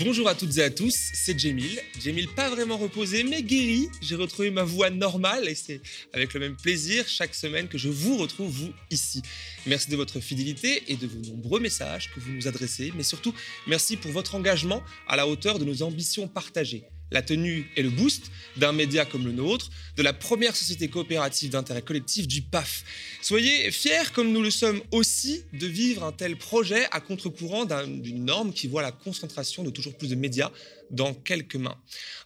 [0.00, 1.80] Bonjour à toutes et à tous, c'est Jamil.
[2.00, 3.88] Jamil pas vraiment reposé mais guéri.
[4.00, 5.80] J'ai retrouvé ma voix normale et c'est
[6.12, 9.22] avec le même plaisir chaque semaine que je vous retrouve vous ici.
[9.66, 13.34] Merci de votre fidélité et de vos nombreux messages que vous nous adressez, mais surtout
[13.66, 17.90] merci pour votre engagement à la hauteur de nos ambitions partagées la tenue et le
[17.90, 22.84] boost d'un média comme le nôtre, de la première société coopérative d'intérêt collectif du PAF.
[23.22, 28.24] Soyez fiers, comme nous le sommes aussi, de vivre un tel projet à contre-courant d'une
[28.24, 30.50] norme qui voit la concentration de toujours plus de médias
[30.90, 31.76] dans quelques mains.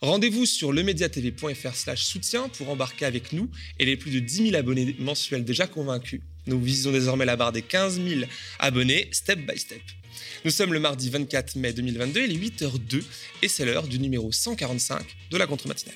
[0.01, 4.97] Rendez-vous sur lemediatv.fr soutien pour embarquer avec nous et les plus de 10 000 abonnés
[4.99, 6.21] mensuels déjà convaincus.
[6.47, 8.23] Nous visons désormais la barre des 15 000
[8.59, 9.81] abonnés, step by step.
[10.45, 13.05] Nous sommes le mardi 24 mai 2022, il est 8h02
[13.43, 15.95] et c'est l'heure du numéro 145 de la contre-matinale.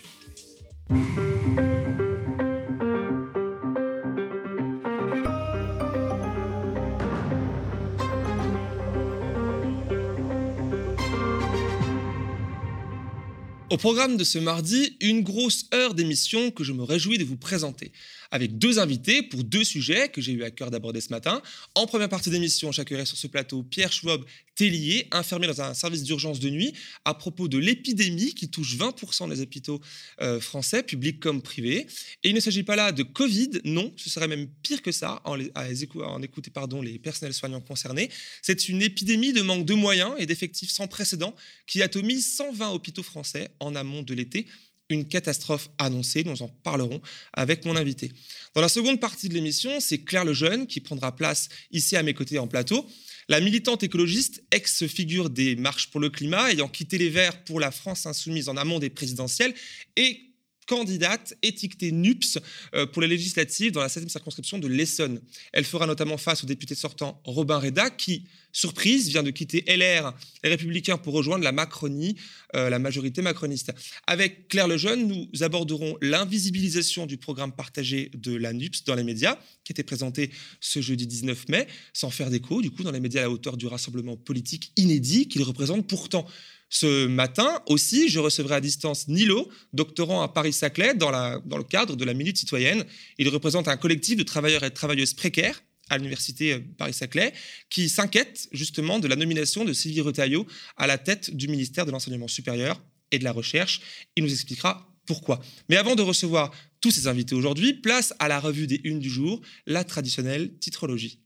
[13.69, 17.37] Au programme de ce mardi, une grosse heure d'émission que je me réjouis de vous
[17.37, 17.91] présenter
[18.31, 21.43] avec deux invités pour deux sujets que j'ai eu à cœur d'aborder ce matin.
[21.75, 24.25] En première partie d'émission, j'accueillerai sur ce plateau Pierre Schwab
[24.57, 26.73] Tellier, infirmier dans un service d'urgence de nuit,
[27.05, 29.81] à propos de l'épidémie qui touche 20% des hôpitaux
[30.23, 31.87] euh, français, publics comme privés.
[32.25, 35.21] Et il ne s'agit pas là de Covid, non, ce serait même pire que ça,
[35.25, 38.11] en, en écouter pardon, les personnels soignants concernés.
[38.43, 41.35] C'est une épidémie de manque de moyens et d'effectifs sans précédent
[41.67, 44.47] qui atomise 120 hôpitaux français en amont de l'été
[44.89, 46.25] une catastrophe annoncée.
[46.25, 47.01] Nous en parlerons
[47.33, 48.13] avec mon invité.
[48.55, 52.15] Dans la seconde partie de l'émission, c'est Claire Lejeune qui prendra place ici à mes
[52.15, 52.87] côtés en plateau.
[53.29, 57.73] La militante écologiste, ex-figure des marches pour le climat, ayant quitté les Verts pour la
[57.73, 59.55] France insoumise en amont des présidentielles,
[59.97, 60.21] et
[60.67, 62.39] candidate étiquetée NUPS
[62.75, 65.21] euh, pour les législatives dans la 7e circonscription de l'Essonne.
[65.53, 70.13] Elle fera notamment face au député sortant Robin Reda qui, surprise, vient de quitter LR,
[70.43, 72.17] les Républicains, pour rejoindre la Macronie,
[72.55, 73.73] euh, la majorité macroniste.
[74.07, 79.39] Avec Claire Lejeune, nous aborderons l'invisibilisation du programme partagé de la NUPS dans les médias,
[79.65, 80.31] qui était présenté
[80.61, 83.57] ce jeudi 19 mai, sans faire d'écho, du coup, dans les médias à la hauteur
[83.57, 86.27] du rassemblement politique inédit qu'il représente pourtant.
[86.69, 92.05] Ce matin aussi, je recevrai à distance Nilo, doctorant à Paris-Saclay, dans, le cadre de
[92.05, 92.85] la Minute citoyenne.
[93.19, 97.33] Il représente un collectif de travailleurs et de travailleuses précaires à l'université euh, Paris-Saclay,
[97.71, 100.45] qui s'inquiète justement de la nomination de Sylvie Retailleau
[100.77, 103.81] à la tête du ministère de l'Enseignement supérieur et de la Recherche.
[104.17, 105.41] Il nous expliquera pourquoi.
[105.69, 106.51] Mais avant de recevoir
[106.81, 111.21] tous ces invités aujourd'hui, place à la revue des unes du jour, la traditionnelle titrologie.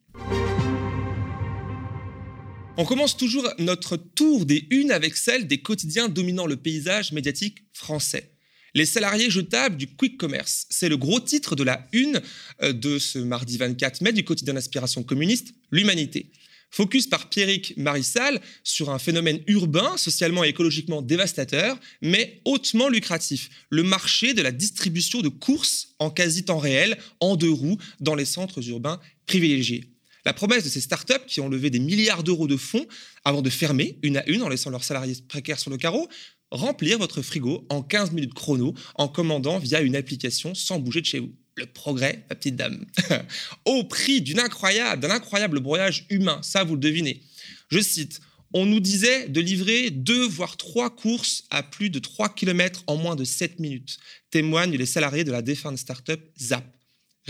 [2.81, 7.59] On commence toujours notre tour des unes avec celle des quotidiens dominant le paysage médiatique
[7.75, 8.33] français.
[8.73, 12.23] Les salariés jetables du quick commerce, c'est le gros titre de la une
[12.63, 16.33] euh, de ce mardi 24 mai du quotidien d'inspiration communiste, L'Humanité.
[16.71, 23.51] Focus par Pierrick Marissal sur un phénomène urbain, socialement et écologiquement dévastateur, mais hautement lucratif,
[23.69, 28.25] le marché de la distribution de courses en quasi-temps réel, en deux roues, dans les
[28.25, 29.85] centres urbains privilégiés.
[30.25, 32.87] La promesse de ces startups qui ont levé des milliards d'euros de fonds
[33.25, 36.09] avant de fermer une à une en laissant leurs salariés précaires sur le carreau,
[36.51, 41.07] remplir votre frigo en 15 minutes chrono en commandant via une application sans bouger de
[41.07, 41.33] chez vous.
[41.57, 42.85] Le progrès, ma petite dame.
[43.65, 47.23] Au prix d'un incroyable broyage humain, ça vous le devinez.
[47.71, 48.21] Je cite,
[48.53, 52.97] on nous disait de livrer deux voire trois courses à plus de 3 km en
[52.97, 53.99] moins de 7 minutes,
[54.31, 56.65] témoignent les salariés de la défunte startup Zap.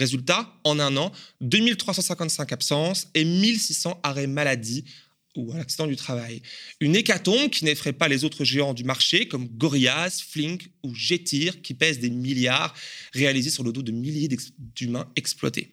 [0.01, 1.13] Résultat, en un an,
[1.43, 4.85] 2355 absences et 1600 arrêts maladie
[5.37, 6.41] ou à du travail.
[6.81, 11.61] Une hécatombe qui n'effraie pas les autres géants du marché comme Gorillaz, Flink ou Getir
[11.61, 12.75] qui pèsent des milliards
[13.13, 14.29] réalisés sur le dos de milliers
[14.59, 15.71] d'humains exploités.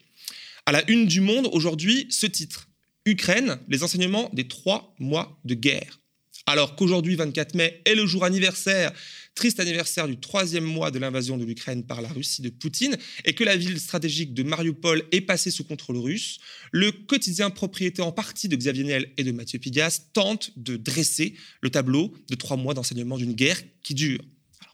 [0.66, 2.68] À la une du monde aujourd'hui, ce titre
[3.06, 5.98] Ukraine, les enseignements des trois mois de guerre.
[6.46, 8.92] Alors qu'aujourd'hui, 24 mai, est le jour anniversaire
[9.38, 13.34] triste anniversaire du troisième mois de l'invasion de l'Ukraine par la Russie de Poutine et
[13.34, 16.40] que la ville stratégique de Mariupol est passée sous contrôle russe,
[16.72, 21.34] le quotidien propriété en partie de Xavier Niel et de Mathieu Pigas tente de dresser
[21.60, 24.20] le tableau de trois mois d'enseignement d'une guerre qui dure.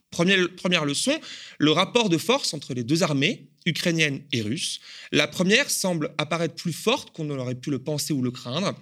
[0.09, 1.13] première, première leçon,
[1.59, 4.79] le rapport de force entre les deux armées, ukrainienne et russe.
[5.11, 8.73] La première semble apparaître plus forte qu'on ne l'aurait pu le penser ou le craindre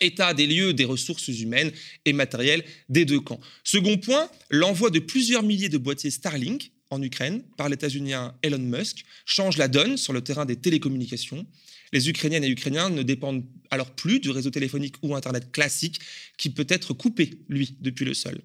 [0.00, 1.72] état des lieux des ressources humaines
[2.04, 3.40] et matérielles des deux camps.
[3.64, 9.04] Second point, l'envoi de plusieurs milliers de boîtiers Starlink en Ukraine par l'États-Unien Elon Musk
[9.24, 11.46] change la donne sur le terrain des télécommunications.
[11.92, 16.00] Les Ukrainiennes et Ukrainiens ne dépendent alors plus du réseau téléphonique ou Internet classique
[16.36, 18.40] qui peut être coupé, lui, depuis le sol.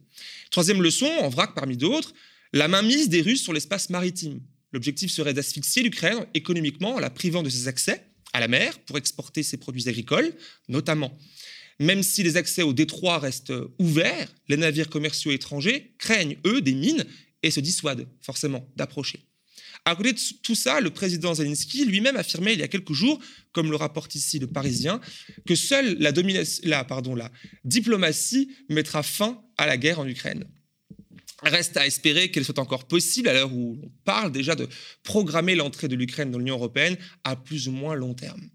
[0.52, 2.14] Troisième leçon, en vrac parmi d'autres,
[2.54, 4.42] la mainmise des Russes sur l'espace maritime.
[4.74, 8.98] L'objectif serait d'asphyxier l'Ukraine économiquement en la privant de ses accès à la mer pour
[8.98, 10.34] exporter ses produits agricoles,
[10.70, 11.18] notamment.
[11.82, 16.76] Même si les accès au détroit restent ouverts, les navires commerciaux étrangers craignent, eux, des
[16.76, 17.04] mines
[17.42, 19.26] et se dissuadent forcément d'approcher.
[19.86, 23.20] À côté de tout ça, le président Zelensky lui-même affirmait il y a quelques jours,
[23.52, 25.02] comme le rapporte ici le Parisien,
[25.48, 26.12] que seule la,
[26.64, 27.32] la,
[27.66, 30.46] diplomatie mettra fin à la guerre en Ukraine.
[31.42, 34.70] Reste à espérer qu'elle soit encore possible à l'heure où on parle déjà de
[35.02, 38.52] programmer l'entrée de l'Ukraine dans l'Union européenne à plus ou moins long terme.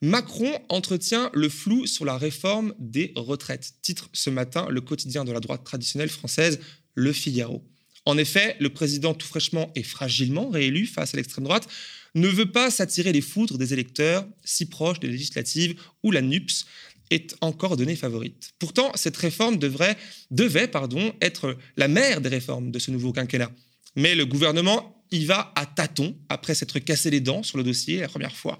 [0.00, 5.32] Macron entretient le flou sur la réforme des retraites, titre ce matin le quotidien de
[5.32, 6.60] la droite traditionnelle française,
[6.94, 7.64] Le Figaro.
[8.04, 11.68] En effet, le président tout fraîchement et fragilement réélu face à l'extrême droite
[12.14, 16.64] ne veut pas s'attirer les foudres des électeurs si proches des législatives où la NUPS
[17.10, 18.52] est encore donnée favorite.
[18.58, 19.96] Pourtant, cette réforme devrait,
[20.30, 23.50] devait pardon, être la mère des réformes de ce nouveau quinquennat.
[23.96, 28.00] Mais le gouvernement y va à tâtons après s'être cassé les dents sur le dossier
[28.00, 28.58] la première fois.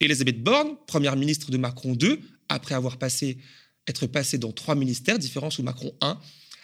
[0.00, 3.38] Elisabeth Borne, première ministre de Macron II, après avoir passé,
[3.86, 6.12] être passée dans trois ministères différents sous Macron I,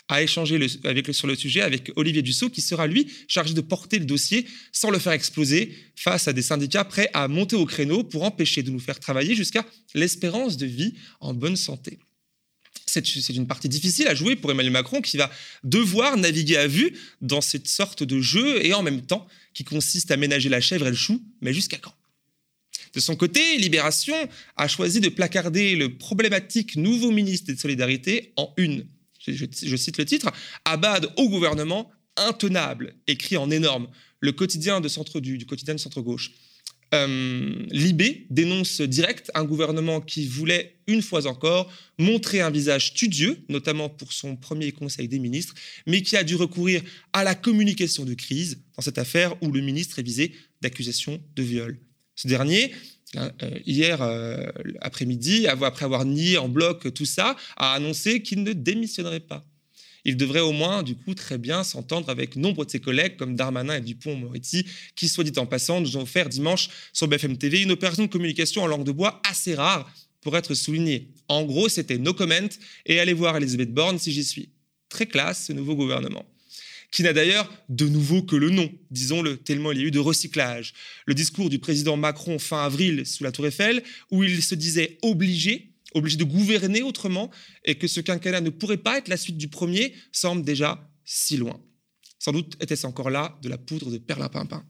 [0.09, 0.59] a échangé
[1.13, 4.91] sur le sujet avec Olivier Dussault, qui sera, lui, chargé de porter le dossier sans
[4.91, 8.71] le faire exploser face à des syndicats prêts à monter au créneau pour empêcher de
[8.71, 9.65] nous faire travailler jusqu'à
[9.95, 11.99] l'espérance de vie en bonne santé.
[12.85, 15.31] C'est une partie difficile à jouer pour Emmanuel Macron qui va
[15.65, 20.11] devoir naviguer à vue dans cette sorte de jeu et en même temps qui consiste
[20.11, 21.95] à ménager la chèvre et le chou, mais jusqu'à quand?
[22.95, 24.17] De son côté, Libération
[24.57, 28.87] a choisi de placarder le problématique nouveau ministre des Solidarités en une
[29.31, 30.33] je, cite le titre,
[30.65, 33.89] Abad au gouvernement intenable, écrit en énorme,
[34.21, 36.33] le quotidien de centre du, du quotidien de centre-gauche.
[36.95, 43.43] Euh, Libé dénonce direct un gouvernement qui voulait, une fois encore, montrer un visage studieux,
[43.49, 45.55] notamment pour son premier conseil des ministres,
[45.87, 46.83] mais qui a dû recourir
[47.15, 51.43] à la communication de crise dans cette affaire où le ministre est visé d'accusations de
[51.43, 51.79] viol.
[52.23, 52.73] Ce dernier
[53.17, 54.47] Hein, euh, hier euh,
[54.81, 59.45] après-midi, après avoir nié en bloc tout ça, a annoncé qu'il ne démissionnerait pas.
[60.05, 63.37] Il devrait au moins, du coup, très bien s'entendre avec nombre de ses collègues, comme
[63.37, 64.67] Darmanin et Dupont-Moretti,
[64.97, 68.09] qui, soit dit en passant, nous ont offert dimanche sur BFM TV une opération de
[68.09, 71.09] communication en langue de bois assez rare pour être soulignée.
[71.29, 72.49] En gros, c'était no comment
[72.87, 74.49] et allez voir Elisabeth Borne si j'y suis.
[74.89, 76.27] Très classe, ce nouveau gouvernement
[76.93, 79.99] qui n'a d'ailleurs de nouveau que le nom, disons-le, tellement il y a eu de
[79.99, 80.75] recyclage.
[81.07, 84.99] Le discours du président Macron fin avril sous la Tour Eiffel, où il se disait
[85.03, 87.31] obligé, obligé de gouverner autrement,
[87.65, 91.39] et que ce quinquennat ne pourrait pas être la suite du premier, semble déjà si
[91.39, 91.59] loin.
[92.19, 94.65] Sans doute était-ce encore là de la poudre de perlimpinpin.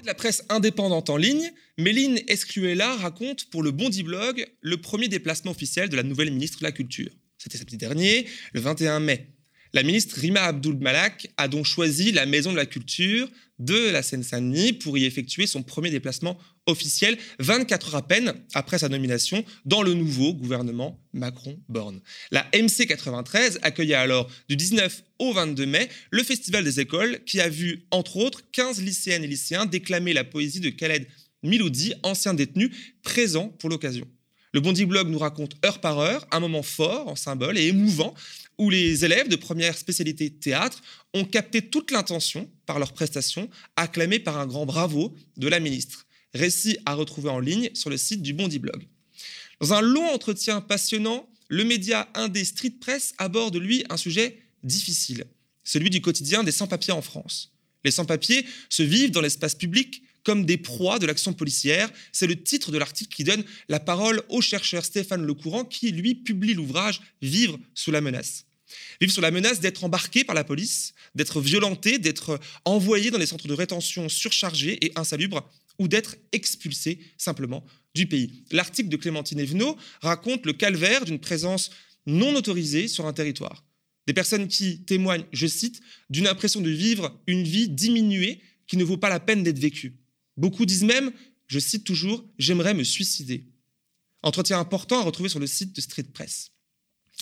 [0.00, 5.08] de la presse indépendante en ligne, Méline Escruella raconte pour le Bondi Blog le premier
[5.08, 9.28] déplacement officiel de la nouvelle ministre de la Culture c'était samedi dernier, le 21 mai.
[9.72, 13.28] La ministre Rima Abdul Malak a donc choisi la Maison de la Culture
[13.60, 18.78] de la Seine-Saint-Denis pour y effectuer son premier déplacement officiel, 24 heures à peine après
[18.78, 22.00] sa nomination dans le nouveau gouvernement Macron-Borne.
[22.30, 27.40] La MC 93 accueillait alors du 19 au 22 mai le Festival des écoles qui
[27.40, 31.06] a vu, entre autres, 15 lycéennes et lycéens déclamer la poésie de Khaled
[31.42, 32.70] Miloudi, ancien détenu,
[33.02, 34.06] présent pour l'occasion.
[34.52, 38.14] Le Bondi Blog nous raconte heure par heure un moment fort en symbole et émouvant
[38.58, 40.82] où les élèves de première spécialité théâtre
[41.14, 46.06] ont capté toute l'intention par leur prestation, acclamée par un grand bravo de la ministre.
[46.34, 48.86] Récit à retrouver en ligne sur le site du Bondi Blog.
[49.60, 55.24] Dans un long entretien passionnant, le média indé Street Press aborde lui un sujet difficile,
[55.64, 57.52] celui du quotidien des sans-papiers en France.
[57.84, 61.90] Les sans-papiers se vivent dans l'espace public comme des proies de l'action policière.
[62.12, 66.14] C'est le titre de l'article qui donne la parole au chercheur Stéphane Lecourant qui, lui,
[66.14, 68.44] publie l'ouvrage Vivre sous la menace.
[69.00, 73.26] Vivre sous la menace d'être embarqué par la police, d'être violenté, d'être envoyé dans des
[73.26, 75.48] centres de rétention surchargés et insalubres
[75.78, 78.44] ou d'être expulsé simplement du pays.
[78.52, 81.70] L'article de Clémentine Evenot raconte le calvaire d'une présence
[82.06, 83.64] non autorisée sur un territoire.
[84.06, 88.84] Des personnes qui témoignent, je cite, d'une impression de vivre une vie diminuée qui ne
[88.84, 89.99] vaut pas la peine d'être vécue.
[90.40, 91.12] Beaucoup disent même,
[91.48, 93.44] je cite toujours, j'aimerais me suicider.
[94.22, 96.52] Entretien important à retrouver sur le site de Street Press.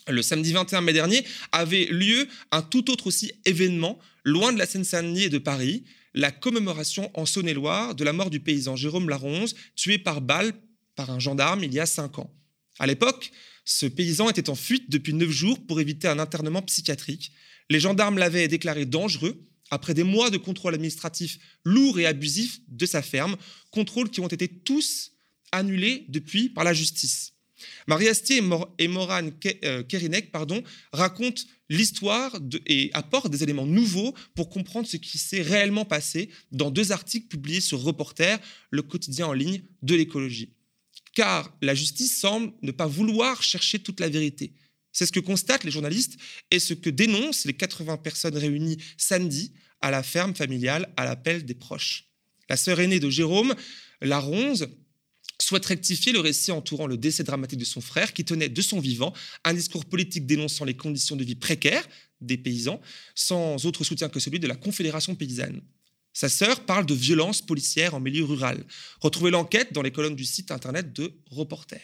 [0.06, 4.66] Le samedi 21 mai dernier avait lieu un tout autre aussi événement, loin de la
[4.66, 5.82] Seine-Saint-Denis et de Paris,
[6.14, 10.52] la commémoration en Saône-et-Loire de la mort du paysan Jérôme Laronze, tué par balle
[10.94, 12.32] par un gendarme il y a cinq ans.
[12.78, 13.32] À l'époque,
[13.64, 17.32] ce paysan était en fuite depuis neuf jours pour éviter un internement psychiatrique.
[17.68, 22.86] Les gendarmes l'avaient déclaré dangereux après des mois de contrôle administratif lourd et abusif de
[22.86, 23.36] sa ferme,
[23.70, 25.12] contrôles qui ont été tous
[25.52, 27.32] annulés depuis par la justice.
[27.86, 28.40] Marie Astier
[28.78, 29.32] et Morane
[29.64, 35.42] euh, Kerinek pardon, racontent l'histoire et apportent des éléments nouveaux pour comprendre ce qui s'est
[35.42, 38.38] réellement passé dans deux articles publiés sur Reporter,
[38.70, 40.54] le quotidien en ligne de l'écologie.
[41.14, 44.52] car la justice semble ne pas vouloir chercher toute la vérité.
[44.92, 46.16] C'est ce que constatent les journalistes
[46.50, 51.44] et ce que dénoncent les 80 personnes réunies samedi à la ferme familiale à l'appel
[51.44, 52.06] des proches.
[52.48, 53.54] La sœur aînée de Jérôme,
[54.00, 54.68] la Ronze,
[55.40, 58.80] souhaite rectifier le récit entourant le décès dramatique de son frère, qui tenait de son
[58.80, 59.12] vivant
[59.44, 61.86] un discours politique dénonçant les conditions de vie précaires
[62.20, 62.80] des paysans,
[63.14, 65.60] sans autre soutien que celui de la Confédération paysanne.
[66.12, 68.64] Sa sœur parle de violences policières en milieu rural.
[69.00, 71.80] Retrouvez l'enquête dans les colonnes du site internet de Reporter.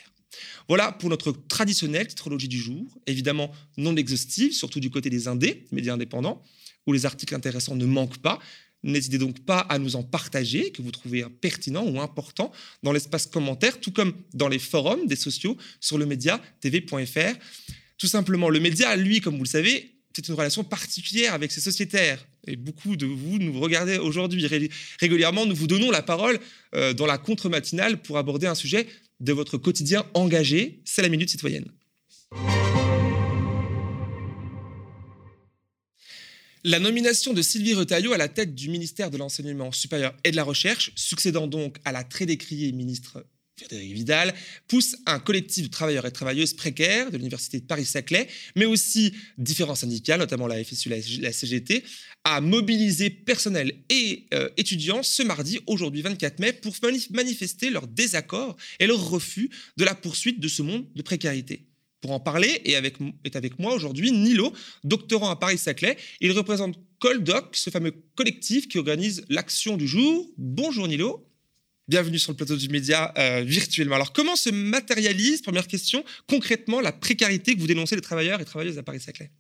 [0.69, 5.67] Voilà pour notre traditionnelle titrologie du jour, évidemment non exhaustive, surtout du côté des indés,
[5.73, 6.43] médias indépendants,
[6.87, 8.39] où les articles intéressants ne manquent pas,
[8.85, 13.27] N'hésitez donc pas à nous en partager, que vous trouvez pertinent ou important, dans l'espace
[13.27, 17.35] commentaire, tout comme dans les forums des sociaux sur le média tv.fr.
[17.97, 21.63] Tout simplement, le média, lui, comme vous le savez, c'est une relation particulière avec ses
[21.63, 22.25] sociétaires.
[22.47, 24.47] Et beaucoup de vous nous regardez aujourd'hui
[25.01, 25.47] régulièrement.
[25.47, 26.39] Nous vous donnons la parole
[26.75, 28.87] euh, dans la contre-matinale pour aborder un sujet
[29.21, 30.83] de votre quotidien engagé.
[30.85, 31.71] C'est la Minute Citoyenne.
[36.67, 40.37] La nomination de Sylvie Retailleau à la tête du ministère de l'Enseignement supérieur et de
[40.37, 43.27] la Recherche, succédant donc à la très décriée ministre
[43.57, 44.35] Frédéric Vidal,
[44.67, 49.77] pousse un collectif de travailleurs et travailleuses précaires de l'Université de Paris-Saclay, mais aussi différents
[49.77, 51.85] syndicats, notamment la FSU, la CGT,
[52.25, 56.75] à mobiliser personnel et euh, étudiants ce mardi, aujourd'hui 24 mai, pour
[57.11, 61.69] manifester leur désaccord et leur refus de la poursuite de ce monde de précarité.
[62.01, 65.97] Pour en parler, et avec, est avec moi aujourd'hui Nilo, doctorant à Paris-Saclay.
[66.21, 70.29] Il représente Coldoc, ce fameux collectif qui organise l'action du jour.
[70.37, 71.31] Bonjour Nilo.
[71.87, 73.97] Bienvenue sur le plateau du média euh, virtuellement.
[73.97, 78.47] Alors, comment se matérialise, première question, concrètement la précarité que vous dénoncez les travailleurs et
[78.47, 79.31] travailleuses à Paris-Saclay?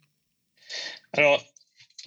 [1.15, 1.43] Alors,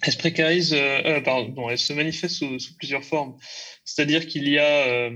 [0.03, 3.35] elle se précarise, euh, euh, pardon, elle se manifeste sous, plusieurs formes.
[3.83, 5.09] C'est-à-dire qu'il y a,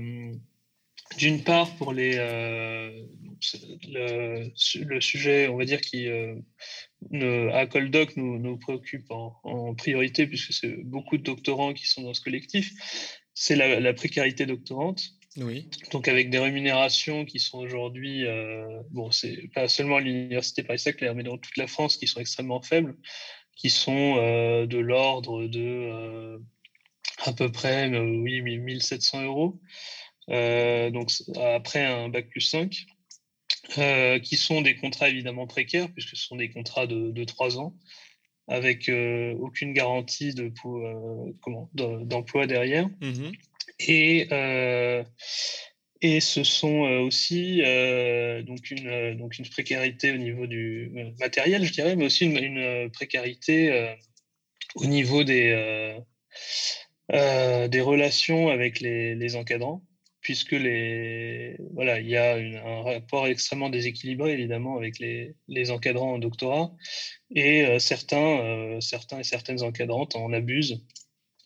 [1.18, 2.16] d'une part, pour les,
[3.88, 4.50] le,
[5.00, 6.08] sujet, on va dire, qui
[7.12, 12.14] à Coldoc nous, nous préoccupe en, priorité, puisque c'est beaucoup de doctorants qui sont dans
[12.14, 12.72] ce collectif,
[13.34, 15.02] c'est la, précarité doctorante.
[15.38, 15.68] Oui.
[15.92, 21.12] Donc avec des rémunérations qui sont aujourd'hui, euh, bon, c'est pas seulement à l'université Paris-Saclay,
[21.14, 22.96] mais dans toute la France, qui sont extrêmement faibles,
[23.56, 26.38] qui sont euh, de l'ordre de
[27.24, 29.60] à peu près, oui, 1700 euros.
[30.28, 31.10] donc
[31.40, 32.86] après un bac plus 5.
[33.78, 37.74] Euh, qui sont des contrats évidemment précaires, puisque ce sont des contrats de, trois ans,
[38.48, 42.88] avec euh, aucune garantie de, euh, d'emploi derrière.
[43.00, 43.30] Mmh
[43.78, 44.28] et,
[46.02, 47.62] et ce sont aussi
[48.46, 53.94] donc, une, donc une précarité au niveau du matériel, je dirais, mais aussi une, précarité
[54.76, 55.96] au niveau des,
[57.10, 59.82] des relations avec les, les encadrants
[60.22, 66.14] puisque les, voilà, il y a un rapport extrêmement déséquilibré évidemment avec les, les encadrants
[66.14, 66.72] en doctorat.
[67.34, 70.80] Et euh, certains, euh, certains et certaines encadrantes en abusent,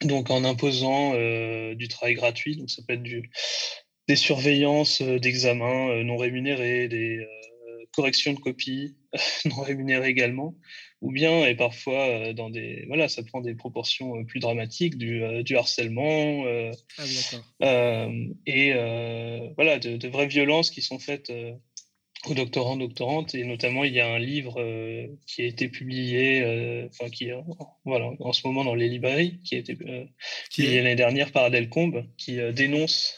[0.03, 3.31] donc en imposant euh, du travail gratuit, donc ça peut être du,
[4.09, 7.27] des surveillances d'examens non rémunérés, des
[7.93, 8.95] corrections de copies
[9.47, 10.55] non rémunérées également,
[11.03, 14.97] ou bien, et parfois, euh, dans des, voilà, ça prend des proportions euh, plus dramatiques,
[14.97, 16.45] du, euh, du harcèlement,
[16.99, 18.09] ah
[18.47, 18.73] et
[19.55, 21.33] voilà, de, vraies violences qui sont faites
[22.27, 24.61] aux doctorants, doctorantes, et notamment, il y a un livre
[25.27, 27.31] qui a été publié, enfin, qui
[27.85, 31.69] voilà, en ce moment dans les librairies, qui a été publié l'année dernière par Adèle
[31.69, 33.15] Combe, qui dénonce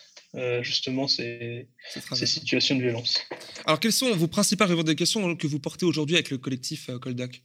[0.62, 3.18] justement ces, ces, situations de violence.
[3.64, 7.42] Alors, quelles sont vos principales revendications que vous portez aujourd'hui avec le collectif Coldac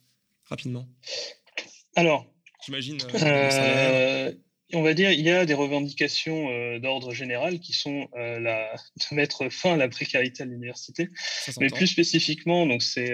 [0.54, 0.88] rapidement
[1.96, 2.32] Alors,
[2.64, 3.00] j'imagine.
[3.16, 4.32] Euh, euh,
[4.74, 9.16] on va dire, il y a des revendications euh, d'ordre général qui sont la, de
[9.16, 11.10] mettre fin à la précarité à l'université,
[11.60, 13.12] mais plus spécifiquement, donc c'est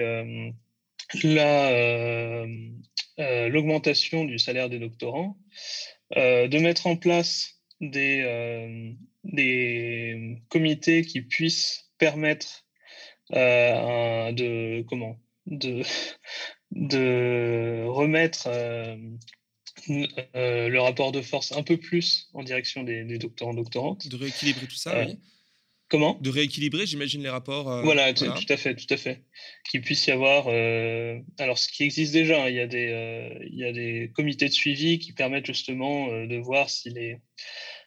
[3.48, 5.38] l'augmentation du salaire des doctorants,
[6.14, 8.94] de mettre en place des,
[9.24, 12.66] des comités qui puissent permettre
[13.30, 15.82] de comment de
[16.72, 18.96] de remettre euh,
[20.36, 24.08] euh, le rapport de force un peu plus en direction des, doctorants doctorantes.
[24.08, 25.18] De rééquilibrer tout ça, oui.
[25.88, 26.16] Comment?
[26.20, 27.82] De rééquilibrer, j'imagine, les rapports.
[27.82, 29.24] voilà, tout à fait, tout à fait.
[29.68, 30.46] Qu'il puisse y avoir.
[30.46, 34.46] alors, ce qui existe déjà, hein, il, y a des, il y a des comités
[34.46, 37.18] de suivi qui permettent justement de voir si les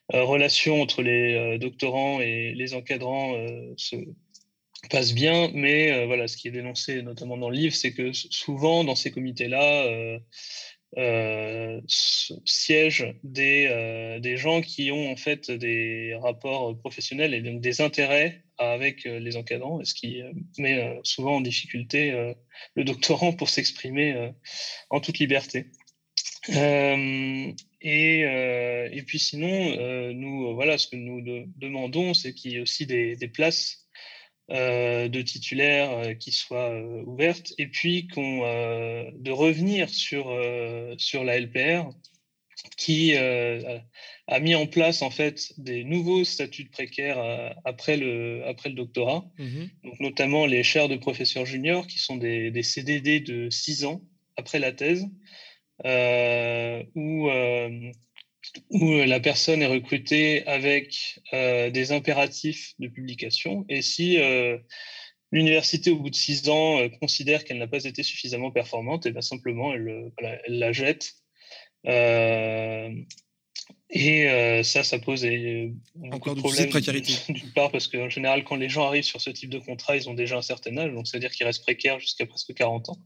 [0.09, 3.37] relations entre les doctorants et les encadrants
[3.77, 3.95] se,
[4.89, 8.11] passe bien, mais euh, voilà, ce qui est dénoncé notamment dans le livre, c'est que
[8.13, 10.19] souvent dans ces comités-là euh,
[10.97, 17.81] euh, siègent des, des gens qui ont en fait des rapports professionnels et donc des
[17.81, 20.21] intérêts avec les encadrants, ce qui
[20.59, 22.33] met souvent en difficulté
[22.75, 24.31] le doctorant pour s'exprimer
[24.91, 25.71] en toute liberté.
[26.47, 32.85] et, et, puis sinon, nous, voilà, ce que nous demandons, c'est qu'il y ait aussi
[32.85, 33.82] des, des places
[34.53, 40.31] de titulaires euh, qui soient euh, ouvertes, et puis qu'on, de revenir sur,
[40.97, 41.89] sur la LPR
[42.77, 47.19] qui a mis en place en fait des nouveaux statuts de précaires
[47.65, 52.15] après, le, après le doctorat, mmh donc notamment les chaires de professeurs juniors qui sont
[52.15, 54.01] des, des CDD de 6 ans
[54.37, 55.05] après la thèse,
[56.95, 57.29] où
[58.69, 63.65] où euh, la personne est recrutée avec euh, des impératifs de publication.
[63.69, 64.57] Et si euh,
[65.31, 69.21] l'université, au bout de six ans, considère qu'elle n'a pas été suffisamment performante, et bien
[69.21, 70.11] simplement, elle
[70.47, 71.13] la jette.
[73.95, 75.23] Et euh, ça, ça pose
[76.11, 76.69] encore de problèmes.
[76.69, 77.13] précarité.
[77.31, 80.09] D'une part, parce qu'en général, quand les gens arrivent sur ce type de contrat, ils
[80.09, 82.97] ont déjà un certain âge, donc c'est-à-dire qu'ils restent précaires jusqu'à presque 40 ans.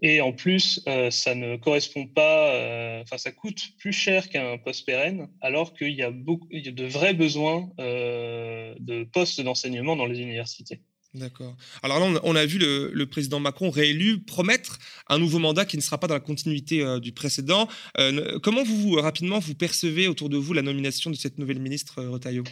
[0.00, 4.56] Et en plus, euh, ça ne correspond pas, euh, enfin, ça coûte plus cher qu'un
[4.56, 9.42] poste pérenne, alors qu'il y a beaucoup, il y a de vrais besoins de postes
[9.42, 10.80] d'enseignement dans les universités.
[11.16, 11.56] D'accord.
[11.82, 15.82] Alors là, on a vu le, président Macron réélu promettre un nouveau mandat qui ne
[15.82, 17.68] sera pas dans la continuité euh, du précédent.
[17.98, 22.00] Euh, comment vous, rapidement, vous percevez autour de vous la nomination de cette nouvelle ministre
[22.00, 22.44] euh, Retailleau?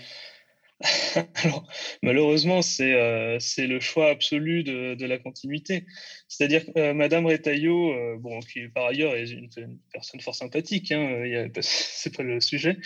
[1.45, 1.67] Alors,
[2.03, 5.87] malheureusement, euh, c'est le choix absolu de, de la continuité.
[6.29, 9.49] C'est-à-dire que euh, Madame Retailleau, euh, bon, qui par ailleurs est une,
[9.93, 12.77] personne fort sympathique, hein, c'est pas le sujet,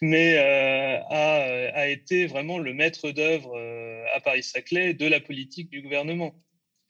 [0.00, 1.04] mais a,
[1.74, 3.56] a, été vraiment le maître d'œuvre
[4.14, 6.34] à Paris-Saclay de la politique du gouvernement.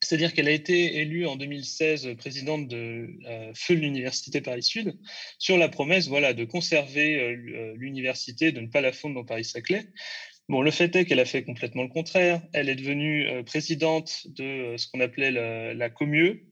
[0.01, 3.09] C'est-à-dire qu'elle a été élue en 2016 présidente de
[3.55, 4.99] Feu l'Université Paris-Sud
[5.39, 7.35] sur la promesse voilà, de conserver
[7.77, 9.87] l'université, de ne pas la fondre dans Paris-Saclay.
[10.51, 12.43] Bon, le fait est qu'elle a fait complètement le contraire.
[12.53, 15.89] Elle est devenue euh, présidente de euh, ce qu'on appelait la, la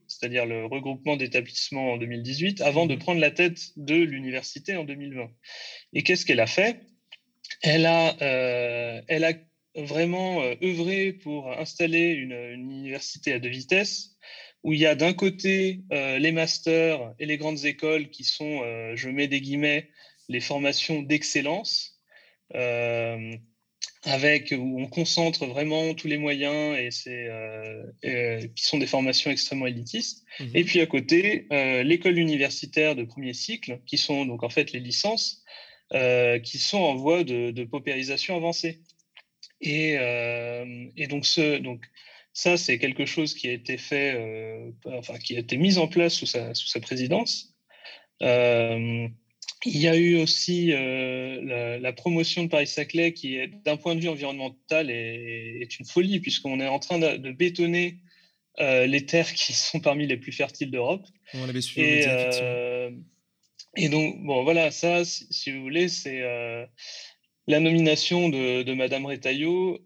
[0.07, 2.99] c'est-à-dire le regroupement d'établissements en 2018, avant de mmh.
[2.99, 5.29] prendre la tête de l'université en 2020.
[5.93, 6.79] Et qu'est-ce qu'elle a fait?
[7.61, 9.33] Elle a, euh, elle a
[9.75, 14.17] vraiment œuvré pour installer une, université à deux vitesses,
[14.63, 18.61] où il y a d'un côté les masters et les grandes écoles qui sont,
[18.95, 19.89] je mets des guillemets,
[20.29, 21.99] les formations d'excellence
[24.05, 28.87] avec où on concentre vraiment tous les moyens et c'est euh, euh, qui sont des
[28.87, 30.25] formations extrêmement élitistes.
[30.39, 34.49] Mmh et puis à côté, euh, l'école universitaire de premier cycle, qui sont donc en
[34.49, 35.41] fait les licences,
[36.43, 38.81] qui sont en voie de, paupérisation avancée.
[39.61, 39.93] Et,
[40.97, 41.85] et, donc ce donc
[42.33, 46.15] ça c'est quelque chose qui a été fait, enfin qui a été mis en place
[46.15, 47.55] sous sa, sous sa présidence.
[49.65, 54.09] Il y a eu aussi euh, la, promotion de Paris-Saclay qui, d'un point de vue
[54.09, 57.99] environnemental, est, une folie puisqu'on est en train de, bétonner
[58.59, 61.05] euh, les terres qui sont parmi les plus fertiles d'Europe.
[61.33, 61.87] On l'avait suivi.
[61.87, 62.91] Et, euh,
[63.77, 66.21] et, donc, bon, voilà, ça, si, vous voulez, c'est
[67.47, 69.79] la nomination de, de Madame Retailleau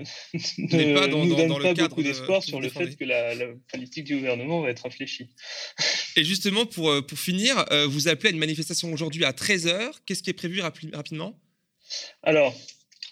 [0.00, 0.04] euh,
[0.58, 3.34] ne pas nous donne pas beaucoup d'espoir sur le fait que la,
[3.70, 5.28] politique du gouvernement va être infléchie.
[6.16, 9.92] Et justement, pour, euh, pour finir, euh, vous appelez à une manifestation aujourd'hui à 13h.
[10.04, 11.38] Qu'est-ce qui est prévu rapidement?
[12.22, 12.54] Alors,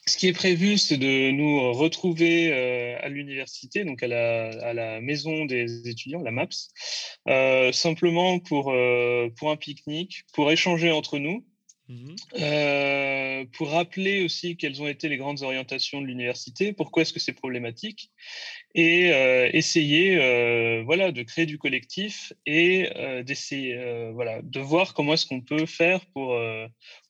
[0.06, 5.00] ce qui est prévu, c'est de nous retrouver à l'université, donc à la, à la,
[5.00, 6.70] maison des étudiants, la MAPS,
[7.72, 8.74] simplement pour,
[9.36, 11.46] pour un pique-nique, pour échanger entre nous
[11.88, 17.12] Mmh euh, pour rappeler aussi quelles ont été les grandes orientations de l'université, pourquoi est-ce
[17.12, 18.10] que c'est problématique,
[18.74, 22.88] et euh, essayer euh, voilà, de créer du collectif et
[23.26, 23.78] d'essayer
[24.12, 26.38] voilà, de voir comment est-ce qu'on peut faire pour,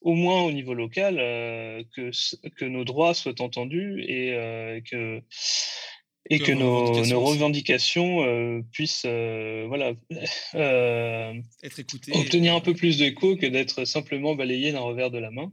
[0.01, 1.15] au moins au niveau local,
[1.95, 2.11] que,
[2.57, 5.21] que nos droits soient entendus et que
[6.29, 9.93] et que, nos, revendications, euh, puissent euh, voilà,
[10.55, 11.33] euh,
[11.63, 12.13] être écoutées.
[12.15, 15.51] Obtenir un peu plus d'écho que d'être simplement balayé d'un revers de la main.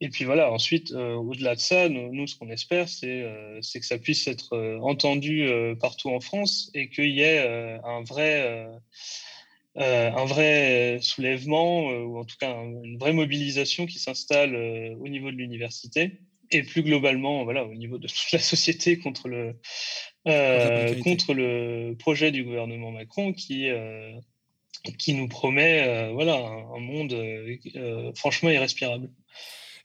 [0.00, 3.22] Et puis voilà, ensuite, au-delà de ça, nous, ce qu'on espère, c'est
[3.62, 5.48] que ça puisse être entendu
[5.80, 7.38] partout en France et qu'il y ait
[7.84, 8.66] un vrai.
[9.76, 14.56] un vrai soulèvement, ou en tout cas une vraie mobilisation qui s'installe
[15.00, 16.18] au niveau de l'université
[16.50, 19.54] et plus globalement voilà, au niveau de toute la société contre le,
[20.26, 24.12] euh, contre le projet du gouvernement Macron qui, euh,
[24.98, 27.14] qui nous promet euh, voilà, un, monde
[28.14, 29.10] franchement irrespirable.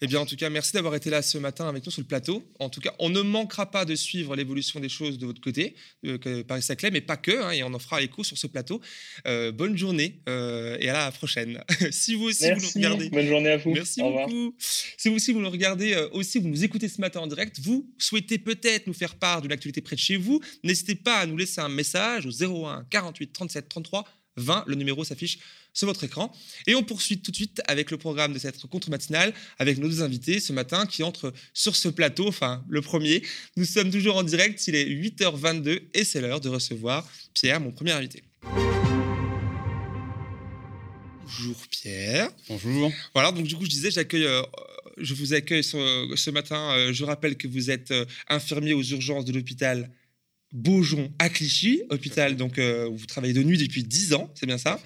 [0.02, 2.08] Eh bien, en tout cas, merci d'avoir été là ce matin avec nous sur le
[2.08, 2.44] plateau.
[2.60, 5.76] En tout cas, on ne manquera pas de suivre l'évolution des choses de votre côté,
[6.06, 8.80] euh, Paris-Saclay, mais pas que, hein, et on en fera écho sur ce plateau.
[9.28, 11.62] Euh, bonne journée euh, et à la prochaine.
[11.92, 13.10] si vous aussi vous nous regardez.
[13.10, 13.74] Bonne journée à vous.
[13.74, 14.56] Merci beaucoup.
[14.58, 17.94] Si vous aussi vous nous regardez, aussi vous nous écoutez ce matin en direct, vous
[17.98, 21.36] souhaitez peut-être nous faire part d'une actualité près de chez vous, n'hésitez pas à nous
[21.36, 24.06] laisser un message au 01 48 37 33
[24.38, 24.64] 20.
[24.68, 25.40] Le numéro s'affiche
[25.74, 26.32] sur votre écran.
[26.68, 30.02] Et on poursuit tout de suite avec le programme de cette contre-matinale avec nos deux
[30.02, 33.24] invités ce matin qui entrent sur ce plateau, enfin le premier.
[33.56, 37.72] Nous sommes toujours en direct, il est 8h22 et c'est l'heure de recevoir Pierre, mon
[37.72, 38.24] premier invité.
[41.24, 42.30] Bonjour Pierre.
[42.48, 42.92] Bonjour.
[43.14, 44.42] Voilà, donc du coup je disais, j'accueille, euh,
[44.98, 46.74] je vous accueille ce, matin.
[46.76, 49.90] Euh, je rappelle que vous êtes euh, infirmier aux urgences de l'hôpital
[50.52, 54.46] Beaujon à Clichy, hôpital donc euh, où vous travaillez de nuit depuis 10 ans, c'est
[54.46, 54.82] bien ça,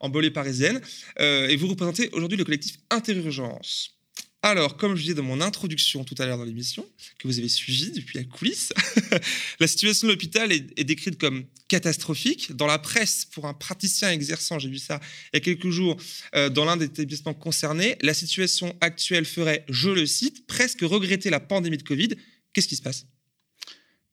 [0.00, 0.80] en bolée parisienne,
[1.20, 3.96] euh, et vous représentez aujourd'hui le collectif Interurgence.
[4.42, 6.86] Alors, comme je disais dans mon introduction tout à l'heure dans l'émission,
[7.18, 8.72] que vous avez suivi depuis la coulisse,
[9.60, 12.54] la situation de l'hôpital est, décrite comme catastrophique.
[12.54, 15.00] Dans la presse, pour un praticien exerçant, j'ai vu ça
[15.32, 15.96] il y a quelques jours,
[16.36, 21.28] euh, dans l'un des établissements concernés, la situation actuelle ferait, je le cite, presque regretter
[21.28, 22.10] la pandémie de Covid.
[22.52, 23.06] Qu'est-ce qui se passe?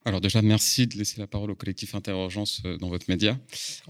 [0.06, 3.39] Alors déjà, merci de laisser la parole au collectif Interurgence euh, dans votre média.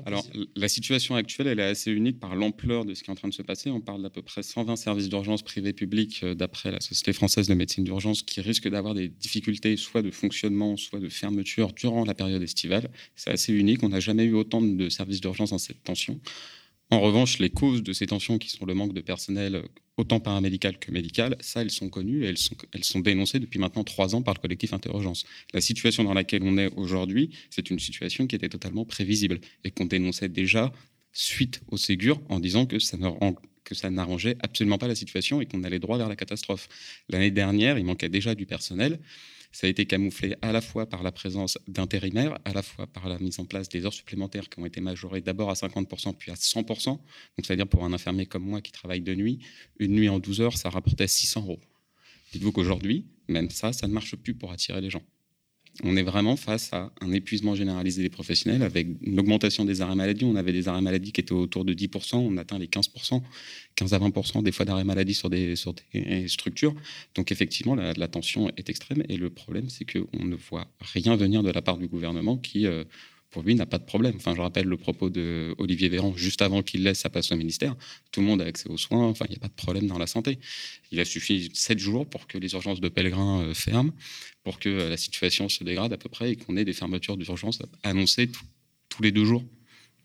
[0.05, 3.15] Alors la situation actuelle, elle est assez unique par l'ampleur de ce qui est en
[3.15, 3.71] train de se passer.
[3.71, 7.47] On parle d'à peu près 120 services d'urgence privés publics euh, d'après la Société française
[7.47, 12.05] de médecine d'urgence qui risquent d'avoir des difficultés soit de fonctionnement, soit de fermeture durant
[12.05, 12.91] la période estivale.
[13.15, 13.81] C'est assez unique.
[13.81, 16.19] On n'a jamais eu autant de services d'urgence dans cette tension.
[16.93, 19.63] En revanche, les causes de ces tensions, qui sont le manque de personnel
[19.97, 24.13] autant paramédical que médical, ça, elles sont connues et elles sont, dénoncées depuis maintenant trois
[24.13, 25.25] ans par le collectif Interurgence.
[25.55, 29.71] La situation dans laquelle on est aujourd'hui, c'est une situation qui était totalement prévisible et
[29.71, 30.71] qu'on dénonçait déjà
[31.13, 33.09] suite au Ségur en disant que ça ne
[33.63, 36.69] que ça n'arrangeait absolument pas la situation et qu'on allait droit vers la catastrophe.
[37.09, 38.99] L'année dernière, il manquait déjà du personnel.
[39.53, 43.07] Ça a été camouflé à la fois par la présence d'intérimaires, à la fois par
[43.07, 46.31] la mise en place des heures supplémentaires qui ont été majorées d'abord à 50% puis
[46.31, 46.87] à 100%.
[46.87, 47.01] Donc,
[47.37, 49.39] c'est-à-dire pour un infirmier comme moi qui travaille de nuit,
[49.79, 51.59] une nuit en 12 heures, ça rapportait 600 euros.
[52.33, 55.03] Dites-vous qu'aujourd'hui, même ça, ça ne marche plus pour attirer les gens
[55.83, 59.95] on est vraiment face à un épuisement généralisé des professionnels avec une augmentation des arrêts
[59.95, 60.23] maladie.
[60.23, 63.21] On avait des arrêts maladie qui étaient autour de 10%, on atteint les 15%,
[63.75, 66.75] 15 à 20% des fois d'arrêts maladie sur des, sur des structures.
[67.15, 71.41] Donc effectivement, la, tension est extrême et le problème, c'est qu'on ne voit rien venir
[71.41, 72.67] de la part du gouvernement qui...
[72.67, 72.83] Euh,
[73.33, 74.13] pour lui, n'a pas de problème.
[74.15, 77.35] Enfin, je rappelle le propos de Olivier Véran juste avant qu'il laisse sa place au
[77.35, 77.75] ministère.
[78.11, 79.05] Tout le monde a accès aux soins.
[79.07, 80.39] Enfin, il n'y a pas de problème dans la santé.
[80.91, 83.91] Il a suffi sept jours pour que les urgences de pèlerins euh, ferment,
[84.43, 87.17] pour que euh, la situation se dégrade à peu près et qu'on ait des fermetures
[87.17, 88.29] d'urgence annoncées
[88.89, 89.43] tous les deux jours.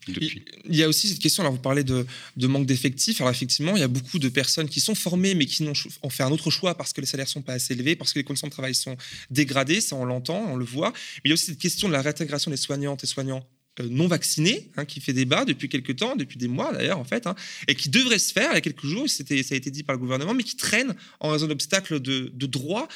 [0.06, 2.06] Il y a aussi cette question, alors vous parlez de,
[2.36, 3.20] manque d'effectifs.
[3.20, 6.22] Alors effectivement, il y a beaucoup de personnes qui sont formées mais qui ont, fait
[6.22, 8.46] un autre choix parce que les salaires sont pas assez élevés, parce que les conditions
[8.46, 8.96] de travail sont
[9.30, 10.92] dégradées, ça on l'entend, on le voit.
[11.16, 13.46] Mais il y a aussi cette question de la réintégration des soignantes et soignants
[13.80, 17.04] euh, non vaccinés, hein, qui fait débat depuis quelques temps, depuis des mois d'ailleurs en
[17.04, 17.34] fait, hein,
[17.66, 19.94] et qui devrait se faire il y a quelques jours, ça a été dit par
[19.94, 22.88] le gouvernement, mais qui traîne en raison d'obstacles de, de droit.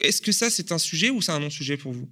[0.00, 2.08] Est-ce que ça c'est un sujet ou c'est un non-sujet pour vous?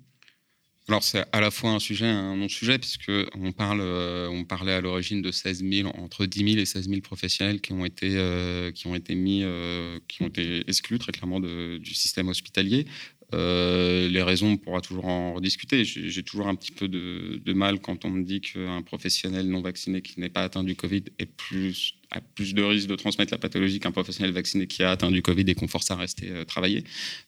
[0.88, 4.44] Alors c'est à la fois un sujet et un non-sujet, puisque on, parle, euh, on
[4.44, 7.84] parlait à l'origine de 16 000, entre 10 000 et 16 000 professionnels qui ont
[7.84, 12.28] été, euh, qui ont été mis, euh, qui ont été exclus très clairement du système
[12.28, 12.86] hospitalier.
[13.32, 15.84] Les raisons, on pourra toujours en rediscuter.
[15.84, 20.02] J'ai toujours un petit peu de, mal quand on me dit qu'un professionnel non vacciné
[20.02, 23.38] qui n'est pas atteint du Covid est plus a plus de risques de transmettre la
[23.38, 26.44] pathologie qu'un professionnel vacciné qui a atteint du Covid et qu'on force à rester euh,
[26.44, 26.84] travailler.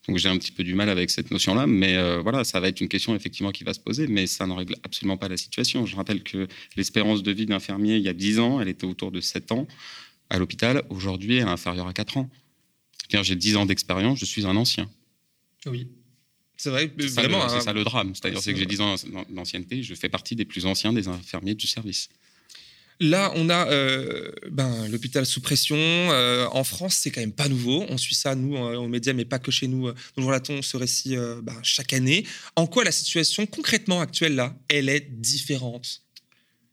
[0.07, 2.69] Donc j'ai un petit peu du mal avec cette notion-là, mais euh, voilà, ça va
[2.69, 5.37] être une question effectivement qui va se poser, mais ça ne règle absolument pas la
[5.37, 5.87] situation.
[5.87, 9.11] Je rappelle que l'espérance de vie d'infirmier il y a 10 ans, elle était autour
[9.11, 9.67] de 7 ans
[10.31, 10.83] à l'hôpital.
[10.91, 12.31] Aujourd'hui, elle est inférieure à 4 ans.
[13.11, 14.89] J'ai 10 ans d'expérience, je suis un ancien.
[15.71, 15.89] Oui.
[16.57, 17.49] C'est vrai, c'est vraiment.
[17.49, 17.61] C'est hein.
[17.61, 18.15] ça le drame.
[18.15, 18.95] C'est-à-dire que j'ai 10 ans
[19.31, 22.09] d'ancienneté, je fais partie des plus anciens des infirmiers du service.
[23.01, 25.77] Là, on a euh, ben, l'hôpital sous pression.
[25.79, 27.87] Euh, en France, c'est quand même pas nouveau.
[27.89, 29.89] On suit ça, nous, euh, aux médias, mais pas que chez nous.
[30.17, 32.27] Nous relatons ce récit ben, chaque année.
[32.57, 36.03] En quoi la situation concrètement actuelle, là, elle est différente?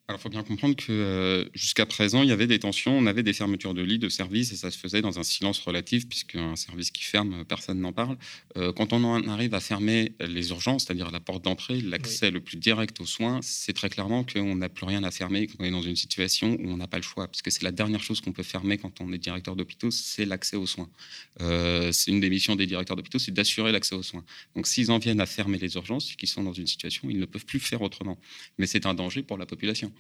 [0.08, 3.08] Alors, il faut bien comprendre que euh, jusqu'à présent, il y avait des tensions, on
[3.08, 6.08] avait des fermetures de lits, de services, et ça se faisait dans un silence relatif,
[6.08, 8.16] puisque un service qui ferme, personne n'en parle.
[8.56, 12.40] Euh, quand on en arrive à fermer les urgences, c'est-à-dire la porte d'entrée, l'accès le
[12.40, 15.72] plus direct aux soins, c'est très clairement qu'on n'a plus rien à fermer, qu'on est
[15.72, 18.32] dans une situation où on n'a pas le choix, puisque c'est la dernière chose qu'on
[18.32, 20.90] peut fermer quand on est directeur d'hôpitaux, c'est l'accès aux soins.
[21.42, 24.24] Euh, c'est une des missions des directeurs d'hôpitaux, c'est d'assurer l'accès aux soins.
[24.56, 27.20] Donc, s'ils en viennent à fermer les urgences, qu'ils sont dans une situation où ils
[27.20, 28.20] ne peuvent plus faire autrement.
[28.60, 29.92] Mais c'est un danger pour la population.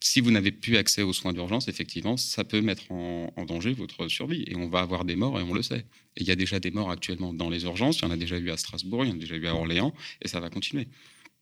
[0.00, 4.08] Si vous n'avez plus accès aux soins d'urgence, effectivement, ça peut mettre en, danger votre
[4.08, 4.44] survie.
[4.46, 5.84] Et on va avoir des morts, et on le sait.
[6.16, 7.98] Et il y a déjà des morts actuellement dans les urgences.
[7.98, 9.54] Il y en a déjà eu à Strasbourg, il y en a déjà eu à
[9.54, 10.88] Orléans, et ça va continuer.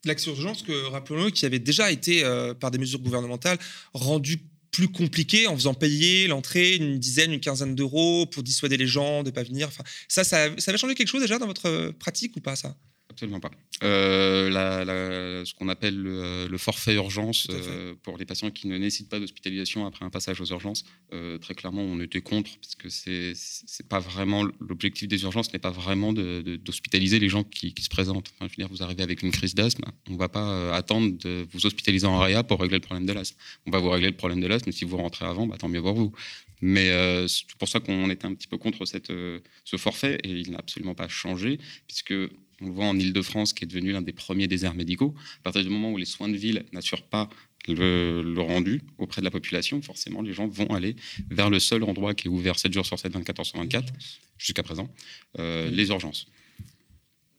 [0.05, 3.59] L'accès aux urgences, rappelons-le, qui avait déjà été, euh, par des mesures gouvernementales,
[3.93, 4.39] rendu
[4.71, 9.23] plus compliqué en faisant payer l'entrée une dizaine, une quinzaine d'euros pour dissuader les gens
[9.23, 9.71] de ne pas venir.
[10.09, 12.77] Ça, ça, ça avait changé quelque chose déjà dans votre pratique ou pas ça?
[13.15, 13.53] Absolument pas.
[13.85, 19.21] Euh, ce qu'on appelle le, forfait urgence euh, pour les patients qui ne nécessitent pas
[19.21, 23.89] d'hospitalisation après un passage aux urgences, euh, très clairement, on était contre parce que c'est
[23.89, 28.33] pas vraiment l'objectif des urgences n'est pas vraiment d'hospitaliser les gens qui, se présentent.
[28.35, 31.47] Enfin, je veux dire, vous arrivez avec une crise d'asthme, on va pas attendre de
[31.53, 33.37] vous hospitaliser en réa pour régler le problème de l'asthme.
[33.67, 35.83] On va vous régler le problème de l'asthme, si vous rentrez avant, bah, tant mieux
[35.83, 36.13] pour vous.
[36.61, 36.91] Mais
[37.29, 39.13] c'est pour ça qu'on était un petit peu contre cette,
[39.65, 42.15] ce forfait et il n'a absolument pas changé puisque
[42.65, 45.15] on le voit en Ile-de-France, qui est devenu l'un des premiers déserts médicaux.
[45.41, 47.29] À partir du moment où les soins de ville n'assurent pas
[47.69, 50.97] le, rendu auprès de la population, forcément, les gens vont aller
[51.31, 53.93] vers le seul endroit qui est ouvert 7 jours sur 7, 24 heures sur 24,
[54.39, 54.89] jusqu'à présent,
[55.39, 56.27] euh, les urgences.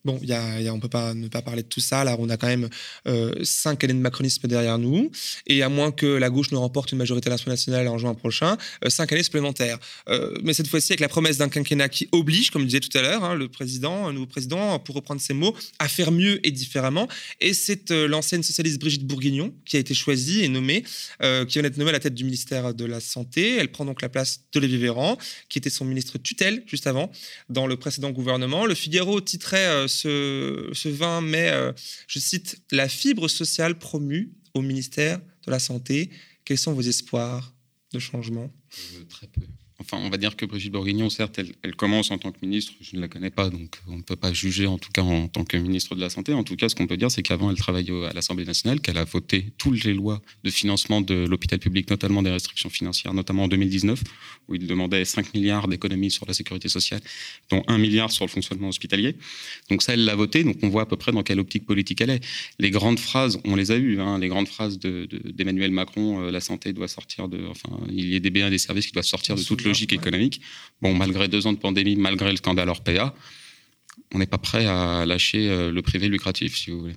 [0.05, 2.03] Bon, y a, on ne peut pas ne pas parler de tout ça.
[2.03, 2.69] Là, on a quand même
[3.07, 5.09] euh, cinq années de macronisme derrière nous.
[5.47, 8.89] Et à moins que la gauche ne remporte une majorité nationale en juin prochain, euh,
[8.89, 9.79] cinq années supplémentaires.
[10.07, 12.95] Euh, mais cette fois-ci, avec la promesse d'un quinquennat qui oblige, comme je disais tout
[12.95, 16.45] à l'heure, hein, le président, un nouveau président, pour reprendre ses mots, à faire mieux
[16.45, 17.07] et différemment.
[17.41, 21.77] Et c'est l'ancienne socialiste Brigitte Bourguignon qui a été choisie et nommée, qui vient d'être
[21.77, 23.57] nommée à la tête du ministère de la Santé.
[23.57, 25.17] Elle prend donc la place d'Olivier Véran,
[25.49, 27.11] qui était son ministre tutelle juste avant,
[27.49, 28.65] dans le précédent gouvernement.
[28.65, 31.71] Le Figaro titrait ce, 20 mai, euh,
[32.07, 36.09] je cite, La fibre sociale promue au ministère de la Santé.
[36.43, 37.53] Quels sont vos espoirs
[37.93, 38.51] de changement?
[39.09, 39.41] Très peu.
[39.85, 42.95] Enfin, on va dire que Brigitte Bourguignon, certes, elle, commence en tant que ministre, je
[42.95, 45.43] ne la connais pas, donc on ne peut pas juger en tout cas en tant
[45.43, 46.33] que ministre de la Santé.
[46.33, 48.97] En tout cas, ce qu'on peut dire, c'est qu'avant, elle travaillait à l'Assemblée nationale, qu'elle
[48.97, 53.43] a voté toutes les lois de financement de l'hôpital public, notamment des restrictions financières, notamment
[53.43, 54.01] en 2019,
[54.47, 57.01] où il demandait 5 milliards d'économies sur la sécurité sociale,
[57.51, 59.15] dont 1 milliard sur le fonctionnement hospitalier.
[59.69, 62.01] Donc ça, elle l'a voté, donc on voit à peu près dans quelle optique politique
[62.01, 62.25] elle est.
[62.57, 66.31] Les grandes phrases, on les a eues, hein, les grandes phrases d'Emmanuel de, Macron, euh,
[66.31, 67.45] la santé doit sortir de...
[67.49, 70.41] Enfin, il y a des biens et des services qui doivent sortir de toute économique.
[70.81, 73.13] Bon, malgré deux ans de pandémie, malgré le scandale Orpea,
[74.13, 76.95] on n'est pas prêt à lâcher euh, le privé lucratif, si vous voulez.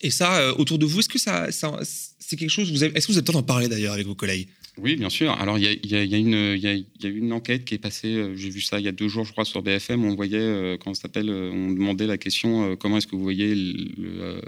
[0.00, 3.18] Et ça, euh, autour de vous, est-ce que ça, c'est quelque chose Est-ce que vous
[3.18, 4.48] avez le temps d'en parler d'ailleurs avec vos collègues?
[4.80, 5.32] Oui, bien sûr.
[5.32, 8.84] Alors, il y a, y, une enquête qui est passée, euh, j'ai vu ça il
[8.84, 10.04] y a deux jours, je crois, sur BFM.
[10.04, 14.40] On voyait, quand on s'appelle, on demandait la question comment est-ce que vous voyez le,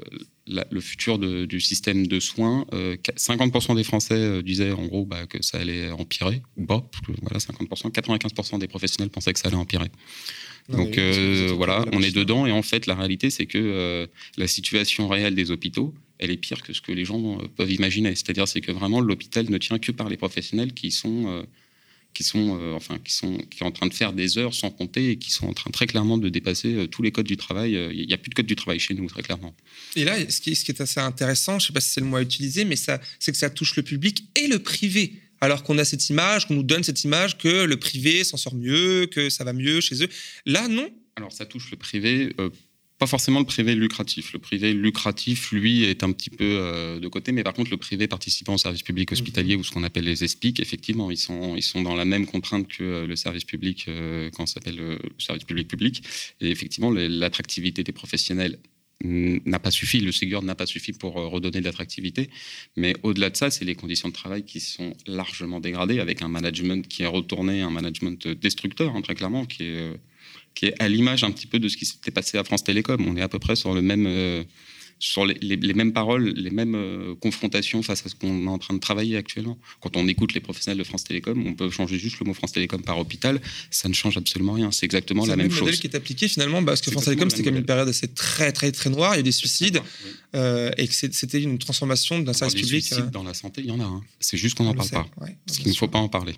[0.70, 2.66] le futur du système de soins.
[2.72, 6.88] 50% euh, des Français euh, disaient en gros bah, que ça allait empirer, ou pas,
[7.22, 7.90] voilà, 50%.
[7.90, 9.88] 95% des professionnels pensaient que ça allait empirer.
[10.68, 15.08] Donc euh, voilà, on est dedans et en fait la réalité c'est que la situation
[15.08, 18.14] réelle des hôpitaux, elle est pire que ce que les gens peuvent imaginer.
[18.14, 21.44] C'est-à-dire c'est que vraiment l'hôpital ne tient que par les professionnels qui sont
[22.12, 24.70] qui sont, euh, enfin, qui sont, qui sont en train de faire des heures sans
[24.70, 27.36] compter et qui sont en train très clairement de dépasser euh, tous les codes du
[27.36, 27.76] travail.
[27.76, 29.54] Euh, il n'y a plus de code du travail chez nous, très clairement.
[29.96, 32.00] Et là, ce qui, ce qui est assez intéressant, je ne sais pas si c'est
[32.00, 35.20] le mot à utiliser, mais ça, c'est que ça touche le public et le privé.
[35.40, 38.54] Alors qu'on a cette image, qu'on nous donne cette image que le privé s'en sort
[38.54, 40.08] mieux, que ça va mieux chez eux.
[40.44, 40.90] Là, non.
[41.16, 42.34] Alors, ça touche le privé
[43.00, 44.34] pas forcément le privé lucratif.
[44.34, 47.78] Le privé lucratif, lui, est un petit peu euh, de côté, mais par contre, le
[47.78, 49.60] privé participant au service public hospitalier mhm.
[49.60, 52.68] ou ce qu'on appelle les ESPIC, effectivement, ils sont, ils sont dans la même contrainte
[52.68, 56.02] que euh, le service public, euh, quand ça s'appelle le service public public.
[56.42, 58.58] Et effectivement, l'attractivité des professionnels
[59.02, 62.28] n'a pas suffi, le Ségur n'a pas suffi pour redonner de l'attractivité.
[62.76, 66.28] Mais au-delà de ça, c'est les conditions de travail qui sont largement dégradées, avec un
[66.28, 69.90] management qui est retourné, un management destructeur, hein, très clairement, qui est
[70.54, 73.04] qui est à l'image un petit peu de ce qui s'était passé à France Télécom.
[73.06, 74.44] On est à peu près sur le même, euh,
[74.98, 78.74] sur les, mêmes paroles, les mêmes euh, confrontations face à ce qu'on est en train
[78.74, 79.58] de travailler actuellement.
[79.80, 82.52] Quand on écoute les professionnels de France Télécom, on peut changer juste le mot France
[82.52, 84.70] Télécom par hôpital, ça ne change absolument rien.
[84.70, 85.54] C'est exactement la même, chose.
[85.54, 87.88] C'est le modèle qui est appliqué finalement, parce que France Télécom, c'était comme une période
[87.88, 89.14] assez très, très, très noire.
[89.14, 89.80] Il y a des suicides
[90.34, 92.84] euh, et que c'était une transformation d'un service public.
[92.84, 93.84] Suicides dans la santé, il y en a.
[93.84, 94.02] Hein.
[94.18, 95.08] C'est juste qu'on n'en parle pas.
[95.46, 96.34] parce qu'il ne faut pas en parler.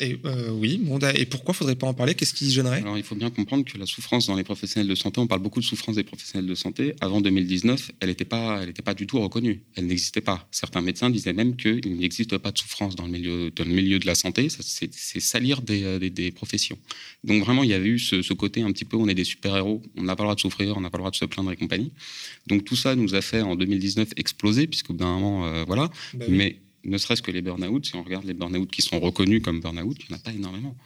[0.00, 2.14] Et euh, oui, bon, et pourquoi faudrait pas en parler?
[2.14, 2.78] Qu'est-ce qui gênerait?
[2.78, 5.42] Alors, il faut bien comprendre que la souffrance dans les professionnels de santé, on parle
[5.42, 6.94] beaucoup de souffrance des professionnels de santé.
[7.00, 9.62] Avant 2019, elle n'était pas, elle pas du tout reconnue.
[9.74, 10.46] Elle n'existait pas.
[10.52, 13.98] Certains médecins disaient même qu'il n'existe pas de souffrance dans le milieu, dans le milieu
[13.98, 14.48] de la santé.
[14.48, 16.78] C'est salir euh, des, des, professions.
[17.24, 19.82] Donc vraiment, il y avait eu ce, côté un petit peu, on est des super-héros,
[19.96, 21.50] on n'a pas le droit de souffrir, on n'a pas le droit de se plaindre
[21.50, 21.92] et compagnie.
[22.46, 25.90] Donc tout ça nous a fait en 2019 exploser, puisqu'au bout d'un moment, euh, voilà.
[26.14, 29.42] Bah Mais ne serait-ce que les burn-out, si on regarde les burn-out qui sont reconnus
[29.42, 30.76] comme burn-out, il n'y en a pas énormément.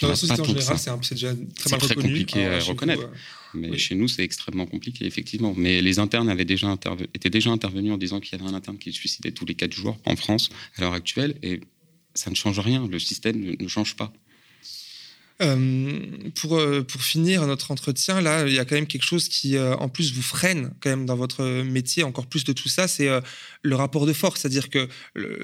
[0.00, 3.08] Dans la société en général, c'est déjà très mal très compliqué à reconnaître.
[3.54, 5.54] mais chez nous, c'est extrêmement compliqué, effectivement.
[5.56, 6.76] Mais les internes avaient déjà
[7.14, 9.54] étaient déjà intervenus en disant qu'il y avait un interne qui se suicidait tous les
[9.54, 11.36] quatre jours en France à l'heure actuelle.
[11.42, 11.60] Et
[12.14, 12.88] ça ne change rien.
[12.88, 14.12] Le système ne change pas.
[15.42, 16.00] Euh,
[16.36, 19.56] pour, euh, pour finir notre entretien, là, il y a quand même quelque chose qui,
[19.56, 22.86] euh, en plus, vous freine quand même dans votre métier, encore plus de tout ça,
[22.86, 23.08] c'est
[23.62, 24.40] le rapport de force.
[24.40, 24.88] C'est-à-dire que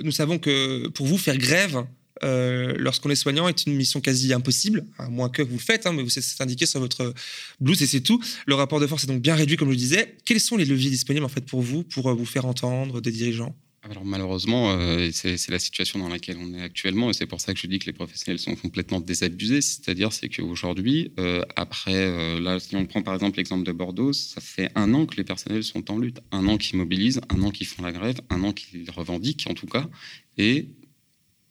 [0.02, 1.84] nous savons que pour vous, faire grève,
[2.22, 5.92] lorsqu'on est soignant est une mission quasi impossible, à moins que vous le faites, hein,
[5.92, 7.14] mais vous c'est indiqué sur votre
[7.60, 8.22] blouse et c'est tout.
[8.46, 10.16] Le rapport de force est donc bien réduit, comme je le disais.
[10.24, 13.56] Quels sont les leviers disponibles en fait pour vous, pour vous faire entendre des dirigeants?
[13.82, 17.54] Alors malheureusement, euh, c'est la situation dans laquelle on est actuellement, et c'est pour ça
[17.54, 19.62] que je dis que les professionnels sont complètement désabusés.
[19.62, 24.12] C'est-à-dire, c'est qu'aujourd'hui, euh, après, euh, là, si on prend par exemple l'exemple de Bordeaux,
[24.12, 27.42] ça fait un an que les personnels sont en lutte, un an qu'ils mobilisent, un
[27.42, 29.88] an qu'ils font la grève, un an qu'ils revendiquent en tout cas,
[30.36, 30.68] et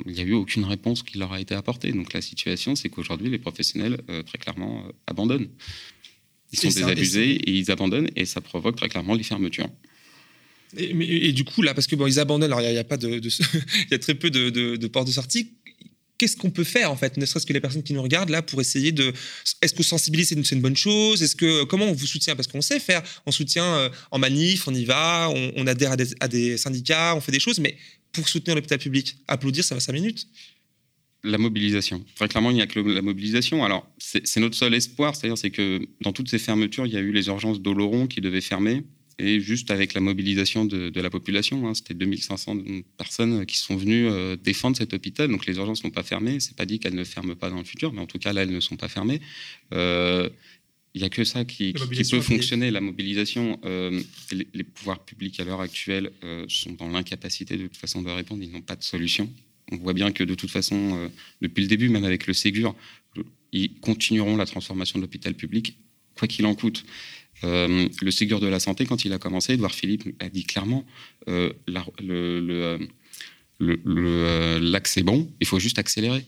[0.06, 1.92] il n'y a eu aucune réponse qui leur a été apportée.
[1.92, 5.50] Donc la situation, c'est qu'aujourd'hui, les professionnels très clairement abandonnent.
[6.54, 9.70] Ils sont désabusés et ils abandonnent, et ça provoque très clairement les fermetures.
[10.78, 13.92] Et, du coup, là, parce que ils abandonnent, alors il y, a, pas de, il
[13.92, 15.54] y a très peu de, de, portes de sortie.
[16.18, 18.42] Qu'est-ce qu'on peut faire en fait, ne serait-ce que les personnes qui nous regardent là,
[18.42, 19.14] pour essayer de.
[19.62, 21.24] Est-ce que sensibiliser c'est une, bonne chose?
[21.24, 22.36] Est-ce que comment on vous soutient?
[22.36, 25.98] Parce qu'on sait faire, on soutient euh, en manif, on y va, on, adhère à
[25.98, 27.78] des, à des, syndicats, on fait des choses, mais
[28.12, 30.28] pour soutenir l'hôpital public, applaudir, ça va cinq minutes.
[31.24, 32.04] La mobilisation.
[32.16, 33.66] Très clairement, il n'y a que la mobilisation.
[33.66, 37.02] Alors, c'est notre seul espoir, c'est-à-dire c'est que dans toutes ces fermetures, il y a
[37.02, 38.84] eu les urgences d'Oloron qui devaient fermer
[39.20, 41.68] et juste avec la mobilisation de, la population.
[41.68, 42.58] Hein, c'était 2500
[42.98, 45.30] personnes qui sont venues euh, défendre cet hôpital.
[45.30, 46.40] Donc les urgences ne sont pas fermées.
[46.40, 48.44] C'est pas dit qu'elles ne ferment pas dans le futur, mais en tout cas là,
[48.44, 49.20] elles ne sont pas fermées.
[49.74, 50.30] Euh,
[50.96, 53.60] il n'y a que ça qui, peut fonctionner, la mobilisation.
[53.66, 54.02] Euh,
[54.32, 56.12] les, pouvoirs publics à l'heure actuelle
[56.48, 58.42] sont dans l'incapacité de toute façon de répondre.
[58.42, 59.30] Ils n'ont pas de solution.
[59.72, 62.76] On voit bien que de toute façon, depuis le début, même avec le Ségur,
[63.52, 65.78] ils continueront la transformation de l'hôpital public,
[66.16, 66.84] quoi qu'il en coûte.
[67.44, 70.86] Euh, le Ségur de la santé, quand il a commencé, Edouard Philippe a dit clairement
[71.28, 71.52] euh,
[73.62, 76.26] euh, l'axe est bon, il faut juste accélérer.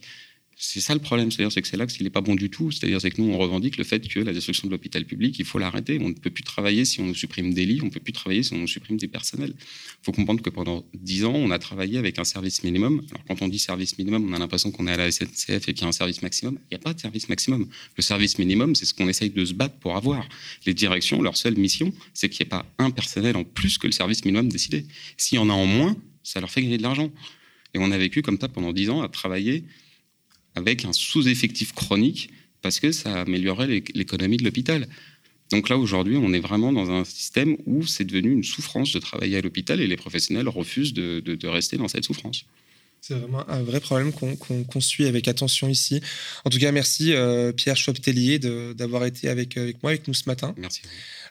[0.64, 2.70] C'est ça le problème, c'est-à-dire que c'est là qu'il n'est pas bon du tout.
[2.70, 5.58] C'est-à-dire que nous, on revendique le fait que la destruction de l'hôpital public, il faut
[5.58, 5.98] l'arrêter.
[6.00, 8.12] On ne peut plus travailler si on nous supprime des lits, on ne peut plus
[8.12, 9.54] travailler si on nous supprime des personnels.
[9.56, 13.04] Il faut comprendre que pendant dix ans, on a travaillé avec un service minimum.
[13.10, 15.74] Alors quand on dit service minimum, on a l'impression qu'on est à la SNCF et
[15.74, 16.56] qu'il y a un service maximum.
[16.70, 17.66] Il n'y a pas de service maximum.
[17.96, 20.28] Le service minimum, c'est ce qu'on essaye de se battre pour avoir.
[20.64, 23.88] Les directions, leur seule mission, c'est qu'il n'y ait pas un personnel en plus que
[23.88, 24.86] le service minimum décidé.
[25.16, 27.10] S'il y en a en moins, ça leur fait gagner de l'argent.
[27.74, 29.64] Et on a vécu comme ça pendant dix ans à travailler
[30.54, 34.88] avec un sous-effectif chronique parce que ça améliorait l'économie de l'hôpital.
[35.50, 38.98] Donc là, aujourd'hui, on est vraiment dans un système où c'est devenu une souffrance de
[38.98, 42.46] travailler à l'hôpital et les professionnels refusent de, rester dans cette souffrance.
[43.02, 46.00] C'est vraiment un vrai problème qu'on suit avec attention ici.
[46.44, 50.22] En tout cas, merci euh, Pierre Schwab-Tellier d'avoir été avec, avec moi, avec nous ce
[50.28, 50.54] matin.
[50.56, 50.82] Merci.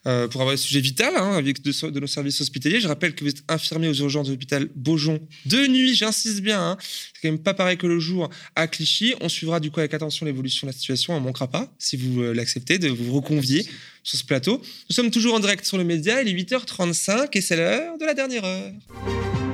[0.05, 2.81] Euh, pour avoir un sujet vital hein, avec de, de, nos services hospitaliers.
[2.81, 6.59] Je rappelle que vous êtes infirmier aux urgences de l'hôpital Beaujon de nuit, j'insiste bien.
[6.59, 6.77] Hein.
[6.81, 9.13] C'est quand même pas pareil que le jour à Clichy.
[9.21, 11.13] On suivra du coup avec attention l'évolution de la situation.
[11.13, 13.65] On ne manquera pas, si vous euh, l'acceptez, de vous reconvier
[14.03, 14.61] sur ce plateau.
[14.89, 16.21] Nous sommes toujours en direct sur le média.
[16.21, 19.50] Il est 8h35 et c'est l'heure de la dernière heure.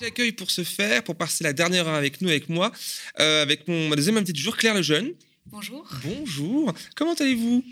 [0.00, 2.72] J'accueille pour ce faire, pour passer la dernière heure avec nous, avec moi,
[3.18, 5.12] euh, avec mon, ma deuxième invitée du jour, Claire Lejeune,
[5.46, 5.88] Bonjour.
[6.04, 6.72] Bonjour.
[6.94, 7.64] Comment allez-vous?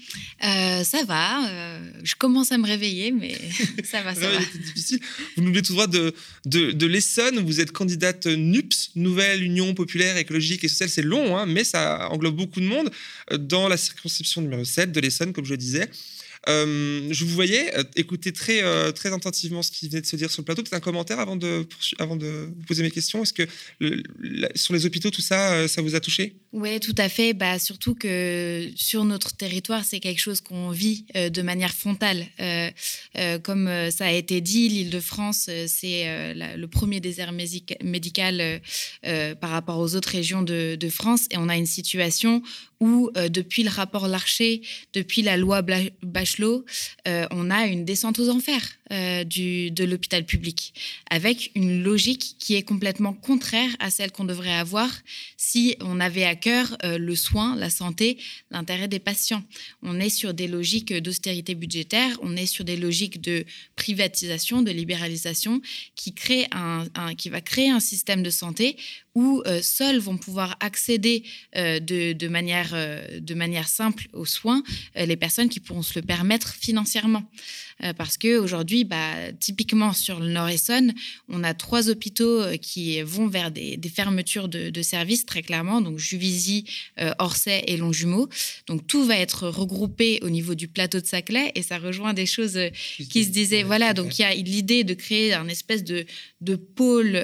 [0.43, 1.49] Euh, Ça va.
[1.49, 3.38] Euh, je commence à me réveiller, mais
[3.85, 4.38] ça va, ça va.
[4.64, 4.99] difficile.
[5.37, 6.12] Vous nous venez tout droit de,
[6.45, 7.38] de, de l'Essonne.
[7.38, 10.88] Vous êtes candidate NUPS, Nouvelle Union Populaire Écologique et Sociale.
[10.88, 12.91] C'est long, hein, mais ça englobe beaucoup de monde
[13.38, 15.88] dans la circonscription numéro 7 de l'Essonne, comme je le disais.
[16.49, 20.17] Euh, je vous voyais euh, écouter très, euh, très attentivement ce qui venait de se
[20.17, 20.63] dire sur le plateau.
[20.63, 21.67] Peut-être un commentaire avant de,
[22.67, 23.23] poser mes questions.
[23.23, 23.47] Est-ce que
[24.55, 26.37] sur les hôpitaux, tout ça, ça vous a touché?
[26.53, 27.35] Oui, tout à fait.
[27.35, 32.27] Bah, surtout que sur notre territoire, c'est quelque chose qu'on vit de manière frontale.
[33.43, 38.61] comme ça a été dit, l'Île-de-France, c'est le premier désert médical
[39.41, 41.27] par rapport aux autres régions de, France.
[41.31, 42.43] Et on a une situation
[42.81, 44.63] où, depuis le rapport Larcher,
[44.95, 45.63] depuis la loi
[46.03, 46.65] Bachelot,
[47.07, 50.72] euh, on a une descente aux enfers euh, de l'hôpital public,
[51.11, 54.90] avec une logique qui est complètement contraire à celle qu'on devrait avoir
[55.37, 58.18] si on avait à cœur euh, le soin, la santé,
[58.51, 59.42] l'intérêt des patients.
[59.83, 63.44] On est sur des logiques d'austérité budgétaire, on est sur des logiques de
[63.77, 65.61] privatisation, de libéralisation,
[65.94, 68.76] qui, crée un, qui va créer un système de santé
[69.19, 72.73] où seuls vont pouvoir accéder de, de, manière,
[73.21, 74.62] de manière simple aux soins
[74.95, 77.25] les personnes qui pourront se le permettre financièrement.
[77.85, 80.95] Euh, parce que aujourd'hui, bah, typiquement sur le Nord-Essonne,
[81.29, 85.99] on a trois hôpitaux euh, qui vont vers des, fermetures de, services très clairement, donc
[85.99, 86.64] Juvisy,
[87.01, 88.29] euh, Orsay et Longjumeau.
[88.66, 92.27] Donc tout va être regroupé au niveau du plateau de Saclay et ça rejoint des
[92.27, 92.59] choses
[93.11, 93.62] qui se disaient.
[93.62, 96.05] Voilà, donc il y a l'idée de créer un espèce de,
[96.41, 97.20] de pôle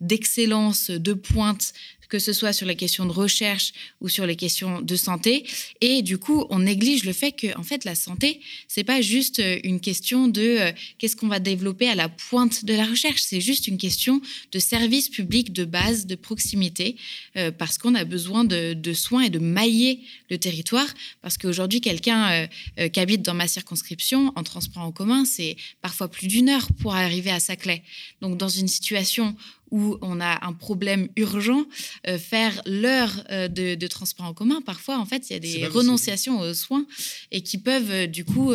[0.00, 1.72] d'excellence, de pointe
[2.08, 5.46] que ce soit sur les questions de recherche ou sur les questions de santé.
[5.80, 9.40] Et du coup, on néglige le fait que, en fait, la santé, c'est pas juste
[9.40, 13.22] euh, une question de euh, qu'est-ce qu'on va développer à la pointe de la recherche.
[13.22, 14.20] C'est juste une question
[14.52, 16.96] de service public de base, de proximité,
[17.36, 20.00] euh, parce qu'on a besoin de, soins et de mailler
[20.30, 20.88] le territoire.
[21.22, 22.48] Parce qu'aujourd'hui, quelqu'un
[22.92, 26.94] qui habite dans ma circonscription en transport en commun, c'est parfois plus d'une heure pour
[26.94, 27.82] arriver à Saclay.
[28.20, 29.36] Donc, dans une situation
[29.70, 31.64] où on a un problème urgent,
[32.06, 35.66] euh, faire l'heure euh, de, transport en commun, parfois, en fait, il y a des
[35.66, 36.86] renonciations aux soins
[37.30, 38.52] et qui peuvent, euh, du coup,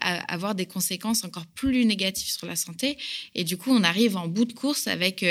[0.00, 2.96] avoir des conséquences encore plus négatives sur la santé.
[3.34, 5.24] Et du coup, on arrive en bout de course avec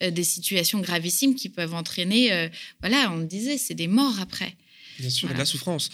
[0.00, 4.54] des situations gravissimes qui peuvent entraîner, voilà, on disait, c'est des morts après.
[4.98, 5.90] Bien sûr, de la souffrance.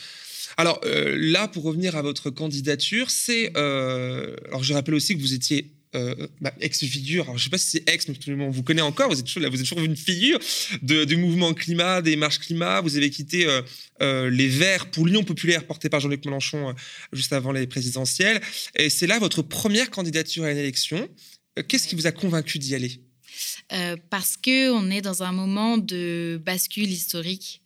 [0.57, 3.55] Alors là, pour revenir à votre candidature, c'est.
[3.57, 7.71] alors je rappelle aussi que vous étiez euh, bah, ex-figure, je ne sais pas si
[7.71, 10.39] c'est ex, mais on vous connaît encore, vous êtes toujours, vous êtes toujours une figure
[10.83, 13.63] du mouvement climat, des marches climat, vous avez quitté euh,
[14.03, 16.75] euh, les Verts pour l'Union populaire portée par Jean-Luc Mélenchon
[17.13, 18.41] juste avant les présidentielles,
[18.77, 21.09] et c'est là votre première candidature à une élection.
[21.69, 23.01] Qu'est-ce qui vous a convaincu d'y aller?
[23.73, 27.61] Euh, parce que on est dans un moment de bascule historique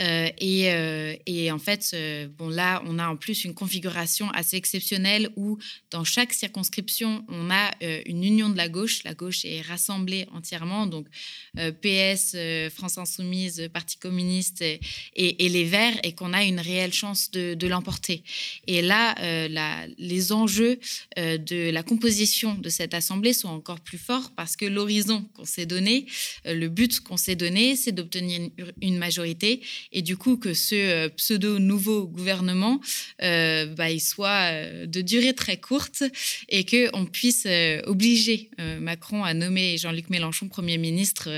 [0.00, 1.94] euh, et, euh, et, en fait,
[2.38, 5.58] bon là, on a en plus une configuration assez exceptionnelle où
[5.90, 7.70] dans chaque circonscription, on a
[8.06, 9.02] une union de la gauche.
[9.04, 11.06] La gauche est rassemblée entièrement, donc
[11.54, 12.36] PS,
[12.74, 14.80] France Insoumise, Parti communiste et,
[15.16, 18.22] les Verts, et qu'on a une réelle chance de, de l'emporter.
[18.66, 19.14] Et là,
[19.48, 20.78] la, les enjeux
[21.16, 25.66] de la composition de cette assemblée sont encore plus forts parce que l'horizon qu'on s'est
[25.66, 26.06] donné,
[26.46, 28.50] euh, le but qu'on s'est donné, c'est d'obtenir
[28.80, 29.60] une majorité
[29.92, 32.80] et du coup que ce euh, pseudo nouveau gouvernement,
[33.22, 34.52] euh, bah, il soit
[34.86, 36.04] de durée très courte
[36.48, 37.46] et que on puisse
[37.84, 38.50] obliger
[38.80, 41.28] Macron à nommer Jean-Luc Mélenchon Premier ministre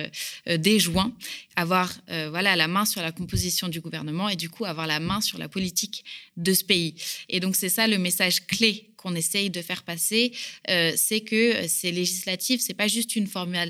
[0.46, 1.12] dès juin,
[1.56, 5.20] avoir voilà la main sur la composition du gouvernement et du coup avoir la main
[5.20, 6.04] sur la politique
[6.36, 6.94] de ce pays.
[7.28, 10.32] Et donc c'est ça le message clé qu'on essaye de faire passer,
[10.70, 13.28] euh, c'est que ces législatives, c'est pas juste une,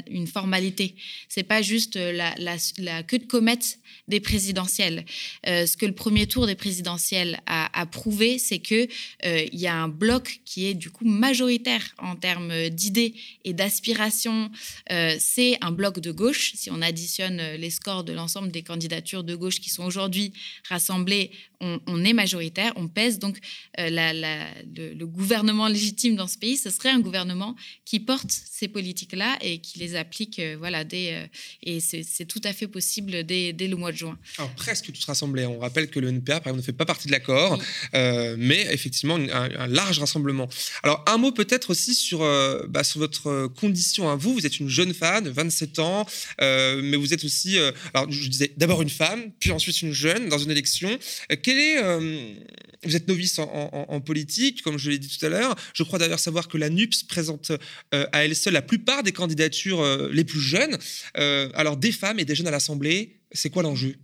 [0.08, 0.94] une formalité,
[1.28, 3.78] c'est pas juste la, la, queue de comète
[4.08, 5.04] des présidentielles.
[5.46, 8.86] Euh, ce que le premier tour des présidentielles a, prouvé, c'est que
[9.24, 13.14] euh, il y a un bloc qui est du coup majoritaire en termes d'idées
[13.44, 14.50] et d'aspirations.
[15.18, 16.52] c'est un bloc de gauche.
[16.54, 20.32] Si on additionne les scores de l'ensemble des candidatures de gauche qui sont aujourd'hui
[20.68, 21.30] rassemblées,
[21.60, 23.18] on, est majoritaire, on pèse.
[23.18, 23.38] Donc
[23.78, 25.21] le, le gouvernement
[25.68, 29.96] légitime dans ce pays, ce serait un gouvernement qui porte ces politiques-là et qui les
[29.96, 31.26] applique, euh, voilà, dès, euh,
[31.62, 34.18] et c'est tout à fait possible dès, le mois de juin.
[34.38, 35.46] Alors, presque toute rassemblée.
[35.46, 37.58] On rappelle que le NPA, par exemple, ne fait pas partie de l'accord,
[37.94, 40.48] euh, mais effectivement, un, large rassemblement.
[40.82, 42.20] Alors, un mot peut-être aussi sur,
[42.68, 44.34] bah, sur votre condition à vous.
[44.34, 46.06] Vous êtes une jeune femme, 27 ans,
[46.40, 47.58] mais vous êtes aussi,
[47.94, 50.98] alors je disais, d'abord une femme, puis ensuite une jeune dans une élection.
[51.42, 51.82] quel est,
[52.84, 55.54] vous êtes novice en, en politique, comme je l'ai dit tout à l'heure.
[55.74, 57.52] Je crois d'ailleurs savoir que la NUPS présente
[57.94, 60.78] euh, à elle seule la plupart des candidatures euh, les plus jeunes.
[61.16, 63.96] Euh, alors, des femmes et des jeunes à l'Assemblée, c'est quoi l'enjeu?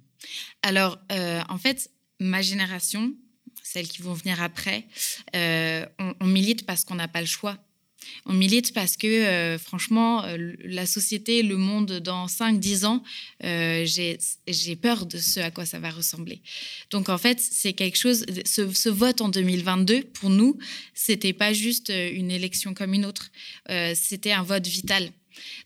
[0.63, 3.15] Alors, en fait, ma génération,
[3.63, 4.87] celles qui vont venir après,
[5.35, 7.59] on milite parce qu'on n'a pas le choix.
[8.27, 13.03] On milite parce que, euh, franchement, euh, la société, le monde, dans 5-10 ans,
[13.45, 16.41] euh, j'ai peur de ce à quoi ça va ressembler.
[16.91, 18.25] Donc, en fait, c'est quelque chose.
[18.45, 20.59] Ce, vote en 2022, pour nous,
[20.95, 23.31] c'était pas juste une élection comme une autre.
[23.95, 25.11] c'était un vote vital.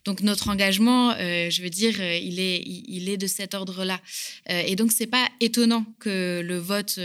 [0.05, 4.01] Donc notre engagement, je veux dire, il est, il est de cet ordre-là.
[4.49, 6.99] et donc c'est pas étonnant que le vote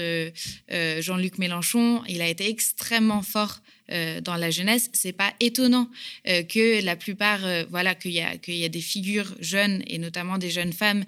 [1.02, 3.62] Jean-Luc Mélenchon, il a été extrêmement fort
[3.92, 5.90] euh, dans la jeunesse, c'est pas étonnant
[6.28, 9.98] euh, que la plupart, euh, voilà, qu'il y a y a des figures jeunes et
[9.98, 11.04] notamment des jeunes femmes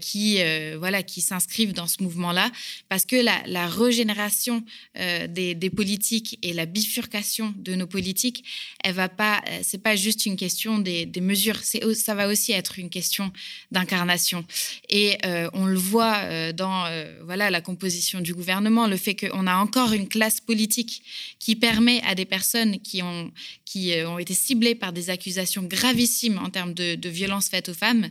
[0.00, 0.38] qui,
[0.76, 2.50] voilà, qui s'inscrivent dans ce mouvement-là,
[2.88, 8.44] parce que la, régénération des, politiques et la bifurcation de nos politiques,
[8.82, 12.90] elle va pas, c'est pas juste une question des, mesures, ça va aussi être une
[12.90, 13.32] question
[13.70, 14.44] d'incarnation.
[14.88, 15.16] Et
[15.52, 16.84] on le voit dans,
[17.24, 21.02] voilà, la composition du gouvernement, le fait qu'on a encore une classe politique
[21.38, 23.32] qui permet à des personnes qui ont,
[23.64, 27.74] qui ont été ciblées par des accusations gravissimes en termes de, de violences faites aux
[27.74, 28.10] femmes,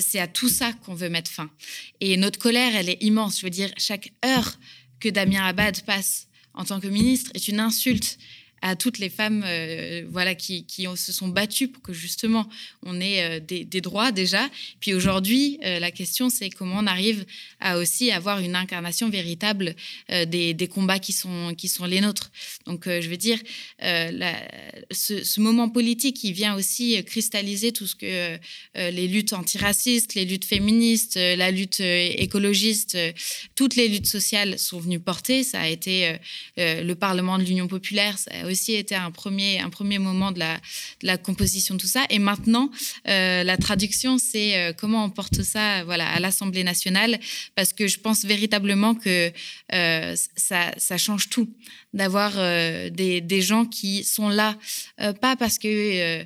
[0.00, 1.50] c'est à tout ça qu'on veut mettre fin.
[2.00, 3.40] Et notre colère, elle est immense.
[3.40, 4.58] Je veux dire, chaque heure
[5.00, 8.18] que Damien Abad passe en tant que ministre est une insulte
[8.62, 10.64] à toutes les femmes euh, voilà, qui,
[10.96, 12.48] se sont battues pour que justement
[12.82, 14.48] on ait euh, des, droits déjà.
[14.80, 17.24] Puis aujourd'hui, euh, la question c'est comment on arrive
[17.60, 19.74] à aussi avoir une incarnation véritable
[20.08, 21.54] des, combats qui sont,
[21.86, 22.30] les nôtres.
[22.66, 23.38] Donc je veux dire,
[23.80, 28.38] ce, moment politique qui vient aussi cristalliser tout ce que
[28.74, 32.96] les luttes antiracistes, les luttes féministes, la lutte écologiste,
[33.54, 35.44] toutes les luttes sociales sont venues porter.
[35.44, 36.16] Ça a été
[36.56, 38.16] le Parlement de l'Union populaire,
[38.46, 40.40] aussi été un premier, un premier moment de
[41.02, 42.04] la, composition de tout ça.
[42.10, 42.70] Et maintenant,
[43.08, 47.18] euh, la traduction, c'est euh, comment on porte ça voilà, à l'Assemblée nationale,
[47.54, 49.32] parce que je pense véritablement que
[49.72, 51.48] euh, ça, ça, change tout
[51.92, 52.32] d'avoir
[52.90, 54.58] des, des, gens qui sont là,
[55.20, 56.24] pas parce que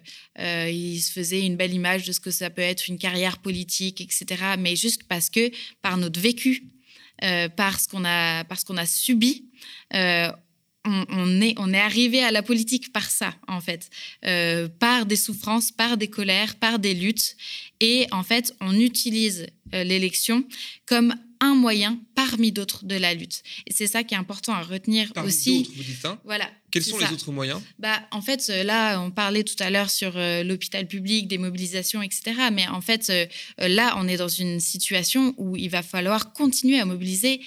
[0.68, 4.00] ils se faisaient une belle image de ce que ça peut être une carrière politique,
[4.00, 4.26] etc.,
[4.58, 5.50] mais juste parce que
[5.82, 6.64] par notre vécu,
[7.56, 9.44] parce qu'on a, a subi,
[10.84, 13.90] on, est, on est arrivé à la politique par ça, en fait,
[14.24, 17.36] euh, par des souffrances, par des colères, par des luttes.
[17.80, 20.44] Et en fait, on utilise euh, l'élection
[20.86, 23.42] comme un moyen parmi d'autres de la lutte.
[23.66, 25.70] Et c'est ça qui est important à retenir parmi aussi.
[25.74, 26.18] Vous dites, hein?
[26.24, 26.50] Voilà.
[26.70, 27.60] Quels sont les autres moyens?
[27.78, 30.12] Bah, En fait, euh, là, on parlait tout à l'heure sur
[30.44, 32.32] l'hôpital public, des mobilisations, etc.
[32.52, 33.12] Mais en fait,
[33.58, 37.40] là, on est dans une situation où il va falloir continuer à mobiliser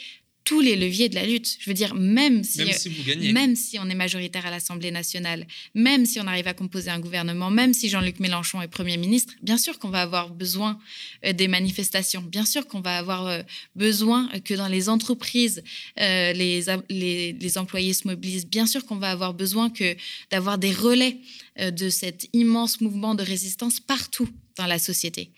[0.44, 1.58] tous les leviers de la lutte.
[1.60, 3.32] Je veux dire, même si, même si, vous gagnez.
[3.32, 7.00] même si on est majoritaire à l'Assemblée nationale, même si on arrive à composer un
[7.00, 10.80] gouvernement, même si Jean-Luc Mélenchon est Premier ministre, bien sûr qu'on va avoir besoin
[11.26, 13.42] euh, des manifestations, bien sûr qu'on va avoir euh,
[13.76, 15.64] besoin que dans les entreprises,
[16.00, 19.96] euh, les, les, les, employés se mobilisent, bien sûr qu'on va avoir besoin que
[20.32, 21.18] d'avoir des relais
[21.60, 24.28] de cet immense mouvement de résistance partout
[24.58, 25.30] dans la société.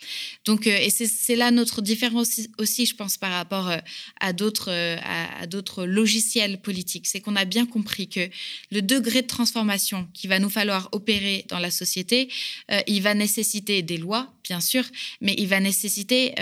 [0.46, 3.78] Donc, euh, et c'est là notre différence aussi, je pense, par rapport euh,
[4.20, 7.08] à d'autres euh, à, d'autres logiciels politiques.
[7.08, 8.30] C'est qu'on a bien compris que
[8.72, 12.30] le degré de transformation qu'il va nous falloir opérer dans la société,
[12.88, 14.84] il va nécessiter des lois, bien sûr,
[15.22, 16.34] mais il va nécessiter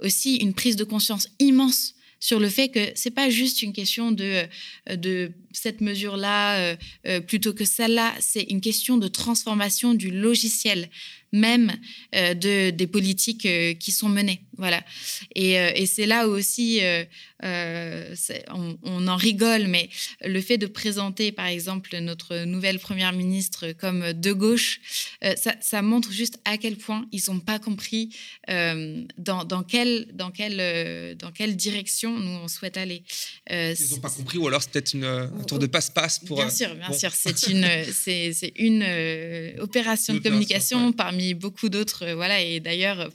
[0.00, 4.12] aussi une prise de conscience immense sur le fait que c'est pas juste une question
[4.12, 4.46] de,
[4.94, 6.76] de cette mesure-là
[7.26, 10.90] plutôt que celle-là, c'est une question de transformation du logiciel
[11.32, 11.72] même
[12.14, 14.42] euh, de, des politiques euh, qui sont menées.
[14.56, 14.82] Voilà.
[15.34, 16.80] Et, euh, et c'est là aussi,
[17.42, 19.88] on, on, en rigole, mais
[20.24, 24.80] le fait de présenter, par exemple, notre nouvelle première ministre comme de gauche,
[25.36, 28.14] ça, ça, montre juste à quel point ils n'ont pas compris
[28.48, 33.04] dans, dans, quelle, dans, quelle, dans quelle direction nous on souhaite aller.
[33.50, 36.38] ils n'ont pas compris, ou alors c'est peut-être un tour de passe-passe pour.
[36.38, 38.82] Bien sûr, bien sûr, c'est une, c'est, une
[39.58, 42.04] opération de communication parmi beaucoup d'autres.
[42.04, 43.10] Euh, voilà, et d'ailleurs,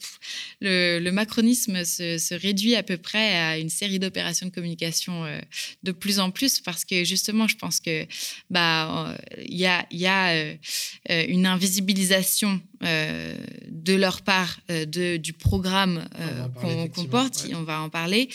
[0.61, 5.39] le, macronisme se, réduit à peu près à une série d'opérations de communication euh,
[5.83, 8.05] de plus en plus parce que justement, je pense que
[8.49, 10.55] bah il y a, y a euh,
[11.27, 16.07] une invisibilisation de leur part de, du programme
[16.93, 17.47] qu'on porte.
[17.55, 18.29] On va en parler.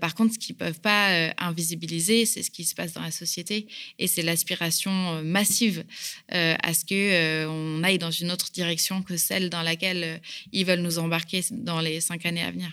[0.00, 3.66] par contre, ce qu'ils peuvent pas invisibiliser, c'est ce qui se passe dans la société
[3.98, 5.84] et c'est l'aspiration massive
[6.28, 10.18] à ce que on aille dans une autre direction que celle dans laquelle euh,
[10.52, 12.70] ils veulent nous embarquer dans les cinq années à venir.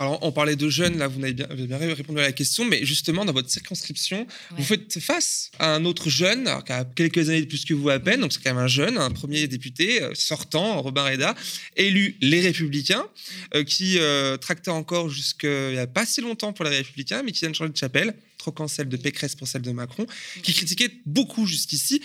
[0.00, 3.24] Alors, on parlait de jeunes, là, vous avez bien, répondu à la question, mais justement,
[3.24, 4.26] dans votre circonscription,
[4.56, 7.74] vous faites face à un autre jeune, alors qui a quelques années de plus que
[7.74, 11.04] vous à peine, donc c'est quand même un jeune, un premier député euh, sortant, Robin
[11.04, 11.34] Reda,
[11.76, 13.06] élu Les Républicains,
[13.54, 13.98] euh, qui
[14.40, 17.54] tractait encore jusqu'il n'y a pas si longtemps pour les Républicains, mais qui vient de
[17.54, 20.06] changer de chapelle, troquant celle de Pécresse pour celle de Macron,
[20.42, 22.02] qui critiquait beaucoup jusqu'ici.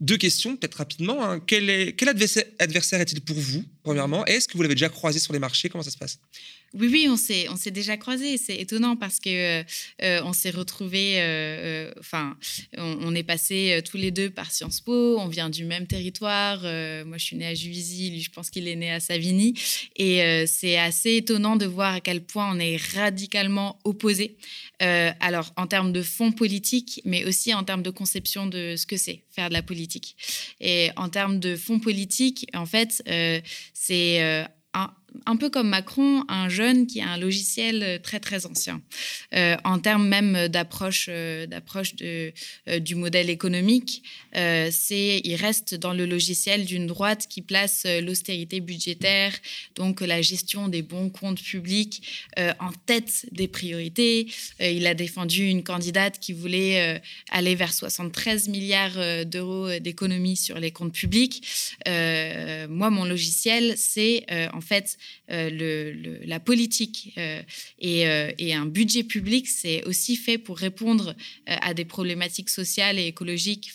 [0.00, 1.24] Deux questions, peut-être rapidement.
[1.24, 1.40] Hein.
[1.46, 4.26] Quel, est, quel adversaire est-il pour vous, premièrement?
[4.26, 5.68] Est-ce que vous l'avez déjà croisé sur les marchés?
[5.68, 6.18] Comment ça se passe?
[6.74, 8.36] Oui, oui, on s'est, déjà croisés.
[8.36, 11.20] C'est étonnant parce que euh, on s'est retrouvés.
[11.20, 12.36] Euh, euh, enfin,
[12.76, 15.18] on, est passés tous les deux par Sciences Po.
[15.20, 16.62] On vient du même territoire.
[17.06, 18.10] moi, je suis née à Juvisy.
[18.10, 19.54] Lui, je pense qu'il est né à Savigny.
[19.96, 24.36] Et c'est assez étonnant de voir à quel point on est radicalement opposés.
[24.80, 28.96] alors, en termes de fond politique, mais aussi en termes de conception de ce que
[28.96, 30.16] c'est faire de la politique.
[30.60, 33.02] Et en termes de fond politique, en fait,
[33.74, 34.44] c'est
[35.26, 38.80] un peu comme Macron, un jeune qui a un logiciel très très ancien
[39.64, 44.02] en termes même d'approche d'approche du modèle économique.
[44.32, 49.32] c'est il reste dans le logiciel d'une droite qui place l'austérité budgétaire,
[49.76, 52.02] donc la gestion des bons comptes publics
[52.36, 54.28] en tête des priorités.
[54.60, 57.00] il a défendu une candidate qui voulait
[57.30, 61.46] aller vers 73 milliards d'euros d'économies sur les comptes publics.
[61.86, 64.98] moi, mon logiciel, c'est en fait
[65.30, 67.42] euh, la politique euh,
[67.82, 71.14] euh, et, un budget public, c'est aussi fait pour répondre
[71.46, 73.72] à des problématiques sociales et écologiques,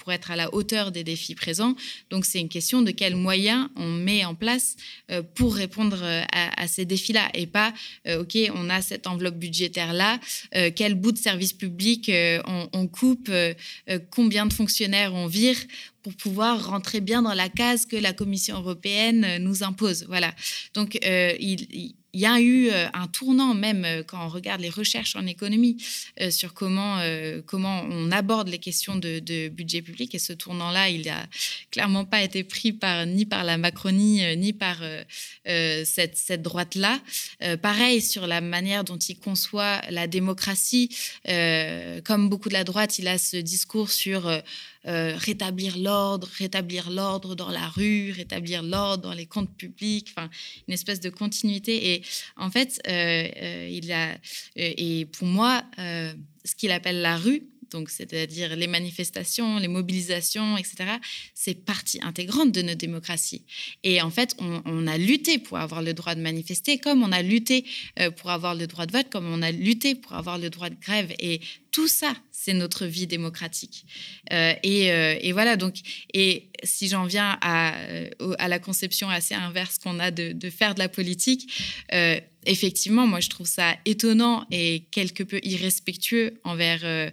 [0.00, 1.76] pour être à la hauteur des défis présents.
[2.10, 4.76] Donc, c'est une question de quels moyens on met en place
[5.34, 7.72] pour répondre à, ces défis-là et pas,
[8.08, 10.18] OK, on a cette enveloppe budgétaire-là,
[10.74, 12.10] quel bout de service public
[12.72, 13.30] on, coupe,
[14.10, 15.56] combien de fonctionnaires on vire
[16.02, 20.04] pour pouvoir rentrer bien dans la case que la Commission européenne euh, nous impose.
[20.08, 20.34] Voilà.
[20.74, 24.60] Donc, euh, il, il y a eu euh, un tournant même euh, quand on regarde
[24.60, 25.76] les recherches en économie
[26.20, 26.98] euh, sur comment,
[27.46, 30.14] comment on aborde les questions de, budget public.
[30.14, 31.26] Et ce tournant-là, il n'a
[31.70, 34.78] clairement pas été pris par, ni par la Macronie, ni par
[35.44, 37.00] cette, cette droite-là.
[37.62, 40.90] pareil sur la manière dont il conçoit la démocratie.
[42.04, 44.30] comme beaucoup de la droite, il a ce discours sur
[44.84, 50.30] rétablir l'ordre, rétablir l'ordre dans la rue, rétablir l'ordre dans les comptes publics, enfin,
[50.68, 51.92] une espèce de continuité.
[51.92, 52.02] Et
[52.36, 54.16] en fait, euh, euh, il a, euh,
[54.54, 60.96] et pour moi, ce qu'il appelle la rue, donc c'est-à-dire les manifestations, les mobilisations, etc.,
[61.34, 63.44] c'est partie intégrante de nos démocraties.
[63.84, 67.22] Et en fait, on, a lutté pour avoir le droit de manifester, comme on a
[67.22, 67.64] lutté
[68.16, 70.80] pour avoir le droit de vote, comme on a lutté pour avoir le droit de
[70.80, 71.14] grève.
[71.20, 73.84] Et tout ça, c'est notre vie démocratique.
[74.32, 75.74] Euh, euh, et, voilà, donc,
[76.14, 78.08] et si j'en viens à, euh,
[78.38, 81.52] la conception assez inverse qu'on a de, faire de la politique,
[82.46, 87.12] effectivement, moi, je trouve ça étonnant et quelque peu irrespectueux envers,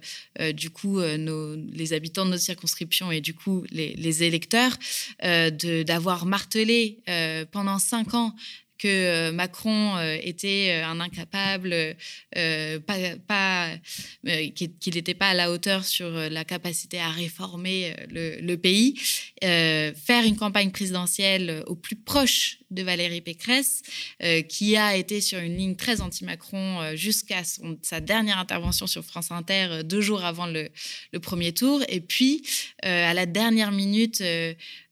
[0.54, 4.76] du coup, nos, les habitants de notre circonscription et, du coup, les électeurs,
[5.22, 7.00] d'avoir martelé
[7.52, 8.34] pendant cinq ans
[8.78, 11.74] que euh, Macron euh, était euh, un incapable,
[12.86, 13.70] pas,
[14.54, 18.94] qu'il n'était pas à la hauteur sur la capacité à réformer le, pays,
[19.40, 23.82] faire une campagne présidentielle au plus proche de Valérie Pécresse,
[24.48, 27.42] qui a été sur une ligne très anti-Macron jusqu'à
[27.82, 30.68] sa dernière intervention sur France Inter deux jours avant le,
[31.20, 32.42] premier tour, et puis
[32.82, 34.18] à la dernière minute,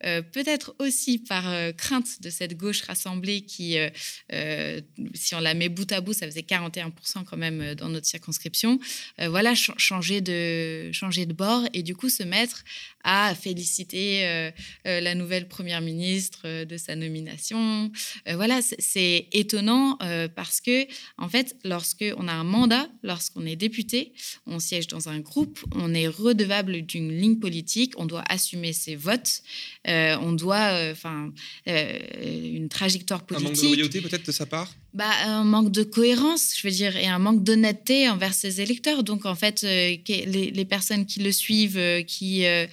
[0.00, 1.44] peut-être aussi par
[1.76, 3.90] crainte de cette gauche rassemblée qui euh,
[4.32, 4.80] euh,
[5.14, 8.06] si on la met bout à bout, ça faisait 41% quand même euh, dans notre
[8.06, 8.78] circonscription.
[9.18, 12.64] voilà, changer de, changer de bord et du coup se mettre
[13.06, 14.50] à féliciter
[14.84, 17.90] la nouvelle première ministre de sa nomination.
[18.34, 19.96] voilà, c'est étonnant
[20.34, 20.86] parce que,
[21.16, 24.12] en fait, lorsqu'on a un mandat, lorsqu'on est député,
[24.46, 28.96] on siège dans un groupe, on est redevable d'une ligne politique, on doit assumer ses
[28.96, 29.42] votes,
[29.86, 31.32] on doit, enfin,
[31.66, 34.74] une trajectoire politique peut-être de sa part?
[34.96, 39.04] Bah, Un manque de cohérence, je veux dire, et un manque d'honnêteté envers ses électeurs.
[39.04, 42.66] Donc, en fait, euh, les, personnes qui le suivent, euh, qui, euh,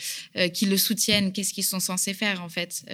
[0.54, 2.86] qui le soutiennent, qu'est-ce qu'ils sont censés faire, en fait?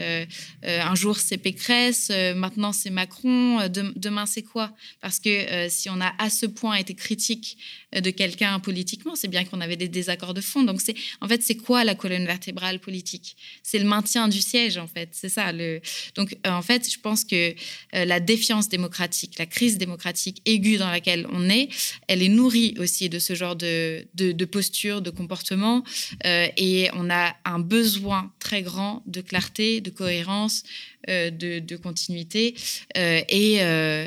[0.64, 4.72] Un jour, c'est Pécresse, maintenant, c'est Macron, demain, c'est quoi?
[5.00, 7.58] Parce que si on a à ce point été critique
[7.94, 10.64] de quelqu'un politiquement, c'est bien qu'on avait des désaccords de fond.
[10.64, 13.36] Donc, c'est en fait, c'est quoi la colonne vertébrale politique?
[13.64, 15.10] C'est le maintien du siège, en fait.
[15.14, 15.52] C'est ça.
[15.52, 15.82] Le...
[16.16, 17.54] Donc, en fait, je pense que
[17.94, 21.70] la défiance démocratique, la crise démocratique aiguë dans laquelle on est,
[22.08, 25.84] elle est nourrie aussi de ce genre de, de, posture, de comportement.
[26.26, 30.64] Euh, et on a un besoin très grand de clarté, de cohérence,
[31.08, 32.56] euh, de, continuité.
[32.98, 33.60] Euh, et,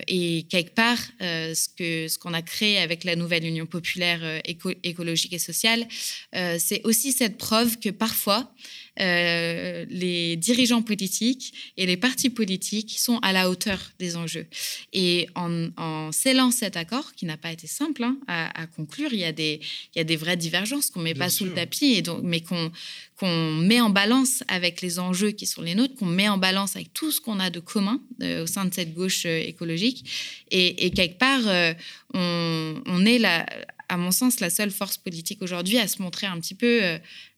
[0.08, 5.86] et, quelque part, ce qu'on a créé avec la nouvelle Union populaire écologique et sociale,
[6.32, 8.52] c'est aussi cette preuve que parfois,
[9.00, 14.46] euh, les dirigeants politiques et les partis politiques sont à la hauteur des enjeux.
[14.92, 19.20] Et en, en scellant cet accord, qui n'a pas été simple hein, à, conclure, il
[19.20, 19.60] y, a des,
[19.94, 22.20] il y a des vraies divergences qu'on ne met pas sous le tapis, et donc,
[22.22, 22.70] mais qu'on
[23.16, 26.74] qu'on met en balance avec les enjeux qui sont les nôtres, qu'on met en balance
[26.74, 30.04] avec tout ce qu'on a de commun euh, au sein de cette gauche euh, écologique.
[30.50, 31.40] Et, quelque part,
[32.14, 33.46] on, on, est, là,
[33.92, 36.80] à mon sens, la seule force politique aujourd'hui à se montrer un petit peu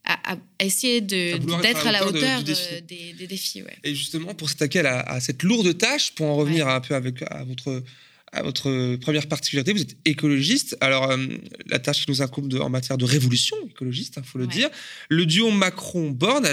[0.04, 3.62] à, essayer d'être à, la hauteur, euh, des, défis.
[3.82, 7.42] Et justement, pour s'attaquer à, cette lourde tâche, pour en revenir un peu avec, à,
[7.44, 7.82] votre,
[8.30, 10.76] à votre première particularité, vous êtes écologiste.
[10.80, 11.26] Alors, euh,
[11.66, 14.68] la tâche qui nous incombe en matière de révolution écologiste, il faut le dire.
[15.08, 16.52] Le duo Macron-Borne a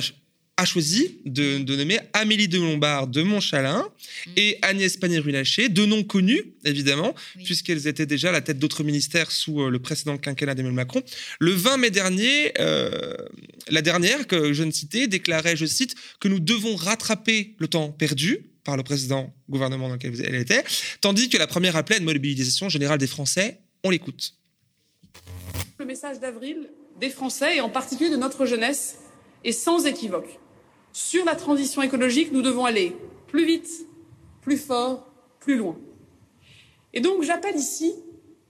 [0.65, 4.31] choisi de, nommer Amélie de Lombard de Montchalin mm.
[4.37, 9.31] et Agnès Pannier-Runacher, deux noms connus, évidemment, puisqu'elles étaient déjà à la tête d'autres ministères
[9.31, 11.03] sous euh, le précédent quinquennat d'Emmanuel Macron.
[11.39, 13.15] Le 20 mai dernier, euh,
[13.69, 17.89] la dernière, que je ne citais, déclarait, je cite, que nous devons rattraper le temps
[17.89, 20.63] perdu par le précédent gouvernement dans lequel elle était,
[21.01, 23.59] tandis que la première appelait à une mobilisation générale des Français.
[23.83, 24.35] On l'écoute.
[25.79, 28.97] Le message d'avril des Français, et en particulier de notre jeunesse,
[29.43, 30.39] est sans équivoque.
[30.93, 32.95] Sur la transition écologique, nous devons aller
[33.27, 33.87] plus vite,
[34.41, 35.07] plus fort,
[35.39, 35.77] plus loin.
[36.93, 37.93] Et donc j'appelle ici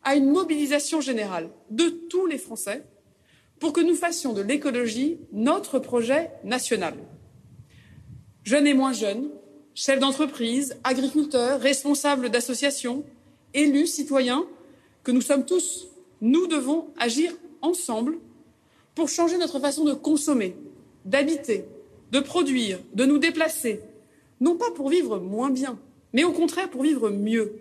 [0.03, 2.83] à une mobilisation générale de tous les Français
[3.59, 6.95] pour que nous fassions de l'écologie notre projet national.
[8.43, 9.29] Jeunes et moins jeunes,
[9.75, 13.05] chefs d'entreprise, agriculteurs, responsables d'associations,
[13.53, 14.45] élus, citoyens,
[15.03, 15.89] que nous sommes tous,
[16.21, 17.31] nous devons agir
[17.61, 18.17] ensemble
[18.95, 20.55] pour changer notre façon de consommer,
[21.05, 21.65] d'habiter,
[22.11, 23.81] de produire, de nous déplacer,
[24.39, 25.79] non pas pour vivre moins bien,
[26.13, 27.53] mais au contraire pour vivre mieux.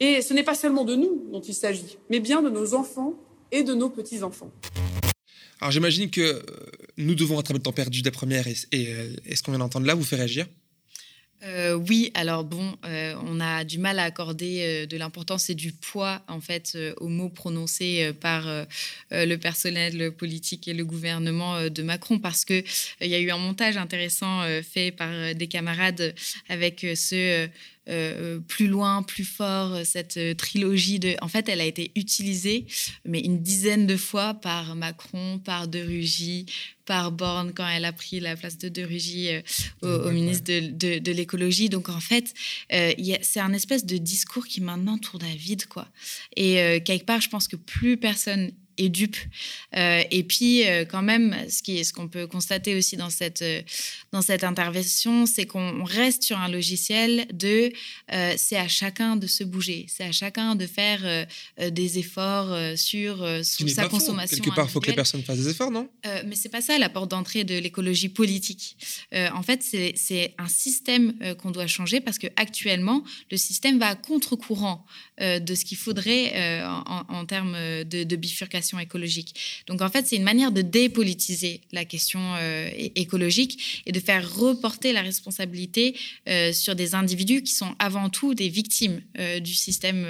[0.00, 3.14] Et ce n'est pas seulement de nous dont il s'agit, mais bien de nos enfants
[3.52, 4.50] et de nos petits-enfants.
[5.60, 6.42] Alors j'imagine que euh,
[6.98, 9.86] nous devons rattraper le temps perdu des premières et, et, euh, ce qu'on vient d'entendre
[9.86, 10.46] là vous fait réagir?
[11.44, 15.54] Euh, oui, alors bon, euh, on a du mal à accorder euh, de l'importance et
[15.54, 18.46] du poids en fait aux mots prononcés par
[19.10, 22.18] le personnel politique et le gouvernement de Macron.
[22.18, 22.62] Parce que
[23.00, 26.14] il y a eu un montage intéressant fait par des camarades
[26.48, 27.48] avec ce
[27.88, 31.14] euh, plus loin, plus fort, euh, cette euh, trilogie de.
[31.22, 32.66] En fait, elle a été utilisée,
[33.04, 36.46] mais une dizaine de fois par Macron, par De Rugy,
[36.84, 39.28] par Borne quand elle a pris la place de De Rugy
[39.82, 41.68] au, ministre de, de, l'écologie.
[41.68, 42.34] Donc en fait,
[42.70, 45.88] c'est un espèce de discours qui maintenant tourne à vide, quoi.
[46.36, 49.16] Et quelque part, je pense que plus personne et dupe.
[49.76, 53.42] Euh, et puis, euh, quand même, ce qu'on ce qu'on peut constater aussi dans cette,
[53.42, 53.62] euh,
[54.12, 57.72] dans cette intervention, c'est qu'on reste sur un logiciel de
[58.36, 61.26] c'est à chacun de se bouger, c'est à chacun de faire
[61.58, 64.36] des efforts sur, sa consommation.
[64.36, 65.88] Quelque part, il faut que les personnes fassent des efforts, non?
[66.26, 68.76] Mais c'est pas ça la porte d'entrée de l'écologie politique.
[69.12, 73.94] en fait, c'est un système qu'on doit changer parce que actuellement, le système va à
[73.94, 74.84] contre-courant
[75.20, 79.34] de ce qu'il faudrait en, en, termes de, de bifurcation écologique.
[79.66, 84.34] Donc en fait, c'est une manière de dépolitiser la question euh, écologique et de faire
[84.34, 85.96] reporter la responsabilité
[86.28, 90.06] euh, sur des individus qui sont avant tout des victimes euh, du système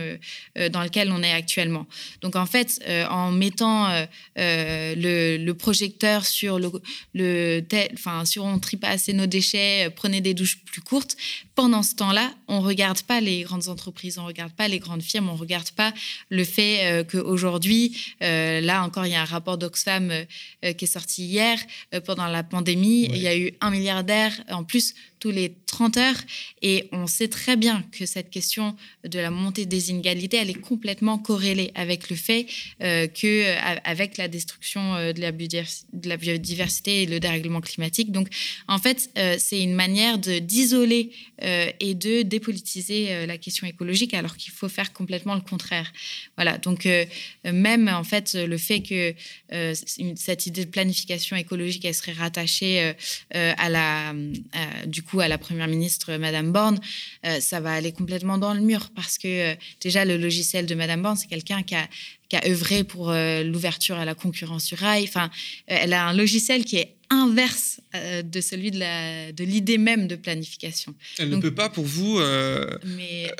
[0.70, 1.86] dans lequel on est actuellement.
[2.20, 3.88] Donc en fait, en mettant
[4.36, 6.70] le, projecteur sur le,
[7.14, 7.62] le
[7.94, 11.16] enfin sur on trie assez nos déchets, prenez des douches plus courtes.
[11.54, 15.28] Pendant ce temps-là, on regarde pas les grandes entreprises, on regarde pas les grandes firmes,
[15.28, 15.92] on regarde pas
[16.28, 17.96] le fait qu'aujourd'hui
[18.46, 20.24] euh, là encore, il y a un rapport d'Oxfam euh,
[20.64, 21.58] euh, qui est sorti hier
[22.04, 23.04] pendant la pandémie.
[23.04, 26.16] Il y a eu un milliardaire en plus tous les 30 heures.
[26.62, 30.54] Et on sait très bien que cette question de la montée des inégalités, elle est
[30.60, 32.46] complètement corrélée avec le fait
[32.82, 33.54] euh, que,
[33.84, 38.12] avec la destruction euh, de la, biodiversité et le dérèglement climatique.
[38.12, 38.28] Donc,
[38.68, 41.10] en fait, euh, c'est une manière d'isoler
[41.80, 45.92] et de dépolitiser la question écologique, alors qu'il faut faire complètement le contraire.
[46.36, 46.56] Voilà.
[46.56, 46.88] Donc,
[47.44, 49.14] même en fait, le fait que
[50.14, 52.94] cette idée de planification écologique, elle serait rattachée
[53.32, 54.14] à la,
[54.86, 56.78] du coup à la première ministre Madame Borne,
[57.24, 60.74] euh, ça va aller complètement dans le mur parce que euh, déjà le logiciel de
[60.74, 61.88] Madame Borne, c'est quelqu'un qui a,
[62.28, 65.04] qui a œuvré pour euh, l'ouverture à la concurrence sur rail.
[65.04, 65.30] Enfin,
[65.66, 70.92] elle a un logiciel qui est inverse de celui de l'idée même de planification.
[71.18, 72.18] Elle ne peut pas pour vous
[72.84, 73.30] mais,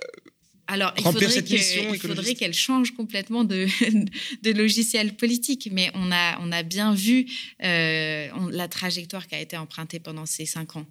[0.69, 3.67] alors, il faudrait, qu'elle change complètement de,
[4.43, 7.27] de, logiciel politique, mais on a, on a bien vu
[7.63, 10.87] euh, la trajectoire qui a été empruntée pendant ces cinq ans.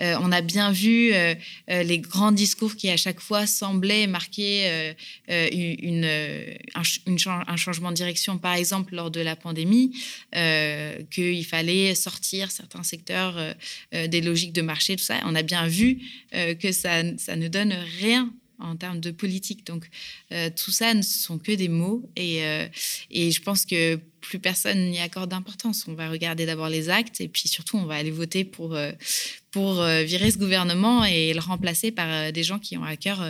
[0.00, 1.34] Euh, on a bien vu euh,
[1.68, 4.94] les grands discours qui, à chaque fois, semblaient marquer
[5.28, 6.82] une, un,
[7.46, 8.36] un, changement de direction.
[8.36, 9.92] Par exemple, lors de la pandémie,
[11.10, 13.54] qu'il fallait sortir certains secteurs
[13.92, 15.20] des logiques de marché, tout ça.
[15.24, 16.00] On a bien vu
[16.32, 19.66] que ça, ça ne donne rien en termes de politique.
[19.66, 19.88] Donc,
[20.32, 22.66] euh, tout ça ne sont que des mots et, euh,
[23.10, 25.84] et je pense que plus personne n'y accorde d'importance.
[25.86, 28.92] On va regarder d'abord les actes et puis surtout, on va aller voter pour, euh,
[29.50, 33.22] pour virer ce gouvernement et le remplacer par des gens qui ont à cœur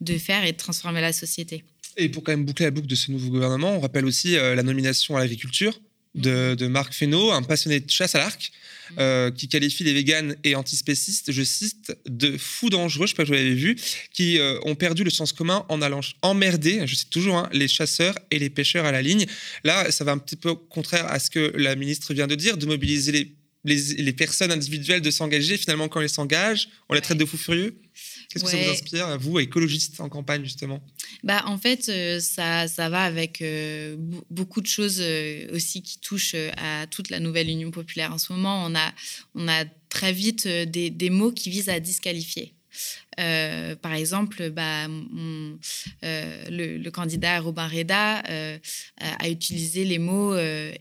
[0.00, 1.64] de faire et de transformer la société.
[1.96, 4.62] Et pour quand même boucler la boucle de ce nouveau gouvernement, on rappelle aussi la
[4.62, 5.78] nomination à l'agriculture
[6.14, 8.52] de, Marc Fesneau, un passionné de chasse à l'arc.
[8.98, 13.22] Euh, qui qualifie les véganes et antispécistes, je cite, de fous dangereux, je ne sais
[13.22, 13.76] pas si vous l'avez vu,
[14.12, 17.68] qui euh, ont perdu le sens commun en allant emmerder, je cite toujours, hein, les
[17.68, 19.26] chasseurs et les pêcheurs à la ligne.
[19.64, 22.56] Là, ça va un petit peu contraire à ce que la ministre vient de dire,
[22.56, 25.56] de mobiliser les les, personnes individuelles de s'engager.
[25.56, 27.78] Finalement, quand elles s'engagent, on les traite de fous furieux?
[28.28, 30.82] Qu'est-ce que ça vous inspire, vous, écologistes en campagne, justement?
[31.24, 33.96] Bah, En fait, euh, ça, ça va avec euh,
[34.28, 38.12] beaucoup de choses euh, aussi qui touchent à toute la nouvelle Union populaire.
[38.12, 38.92] En ce moment, on a,
[39.34, 42.52] on a très vite des, des mots qui visent à disqualifier.
[43.18, 44.86] Euh, par exemple, bah,
[46.04, 48.56] euh, le, candidat Robin Reda euh,
[49.00, 50.36] a utilisé les mots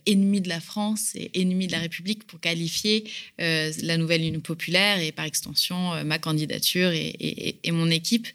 [0.05, 4.99] ennemi de la France et ennemi de la République pour qualifier la nouvelle Union populaire
[4.99, 8.27] et par extension ma candidature et, mon équipe.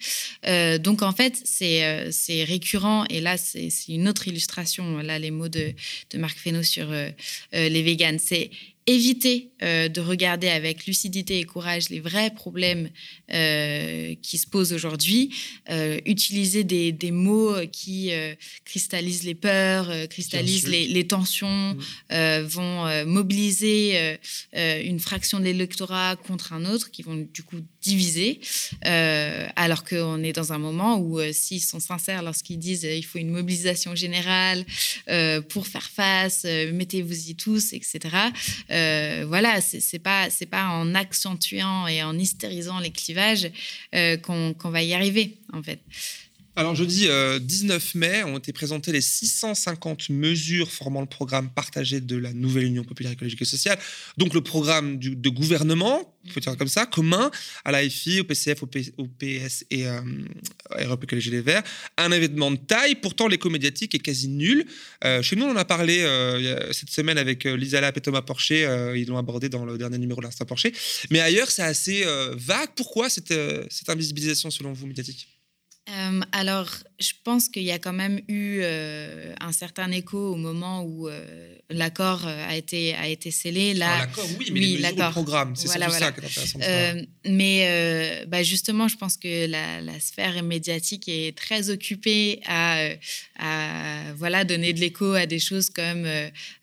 [0.80, 5.74] donc en fait, c'est récurrent et là, c'est une autre illustration, là, les mots de,
[6.14, 6.88] Marc Fesneau sur
[7.52, 8.18] les véganes.
[8.18, 8.50] C'est
[8.86, 12.90] éviter euh, de regarder avec lucidité et courage les vrais problèmes
[13.32, 15.34] euh, qui se posent aujourd'hui,
[15.70, 18.10] euh, utiliser des, mots qui
[18.64, 21.76] cristallisent les peurs, cristallisent les, tensions,
[22.10, 22.40] mmh.
[22.42, 24.18] vont mobiliser
[24.54, 28.40] une fraction de l'électorat contre un autre, qui vont du coup diviser,
[28.82, 33.30] alors qu'on est dans un moment où s'ils sont sincères lorsqu'ils disent il faut une
[33.30, 34.64] mobilisation générale
[35.48, 38.00] pour faire face, mettez-vous-y tous, etc.
[38.70, 43.50] Euh, voilà, c'est pas c'est pas en accentuant et en hystérisant les clivages
[43.94, 45.80] euh, qu'on va y arriver en fait.
[46.54, 47.08] Alors, jeudi
[47.40, 52.64] 19 mai ont été présentées les 650 mesures formant le programme partagé de la nouvelle
[52.64, 53.78] Union populaire écologique et sociale.
[54.18, 57.30] Donc, le programme de gouvernement, faut dire comme ça, commun
[57.64, 61.62] à l'AFI, au PCF, au, PS et à euh, Europe Écologie Les Verts.
[61.96, 64.66] Un événement de taille, pourtant l'écho médiatique est quasi nul.
[65.04, 68.22] Euh, chez nous, on en a parlé euh, cette semaine avec Lisa Lapp et Thomas
[68.22, 68.92] Porcher.
[68.94, 70.72] ils l'ont abordé dans le dernier numéro de l'Instant Porcher.
[71.10, 72.70] Mais ailleurs, c'est assez vague.
[72.76, 73.32] Pourquoi cette
[73.88, 75.31] invisibilisation, selon vous, médiatique?
[75.90, 76.68] Euh, alors,
[77.02, 81.08] je pense qu'il y a quand même eu euh, un certain écho au moment où
[81.08, 83.74] euh, l'accord a été a été scellé.
[83.74, 86.58] Là, l'accord, oui, mais oui, les programme, c'est voilà, ça qui est intéressant.
[87.26, 92.88] mais bah, justement, je pense que la, sphère médiatique est très occupée à,
[93.38, 96.06] à voilà donner de l'écho à des choses comme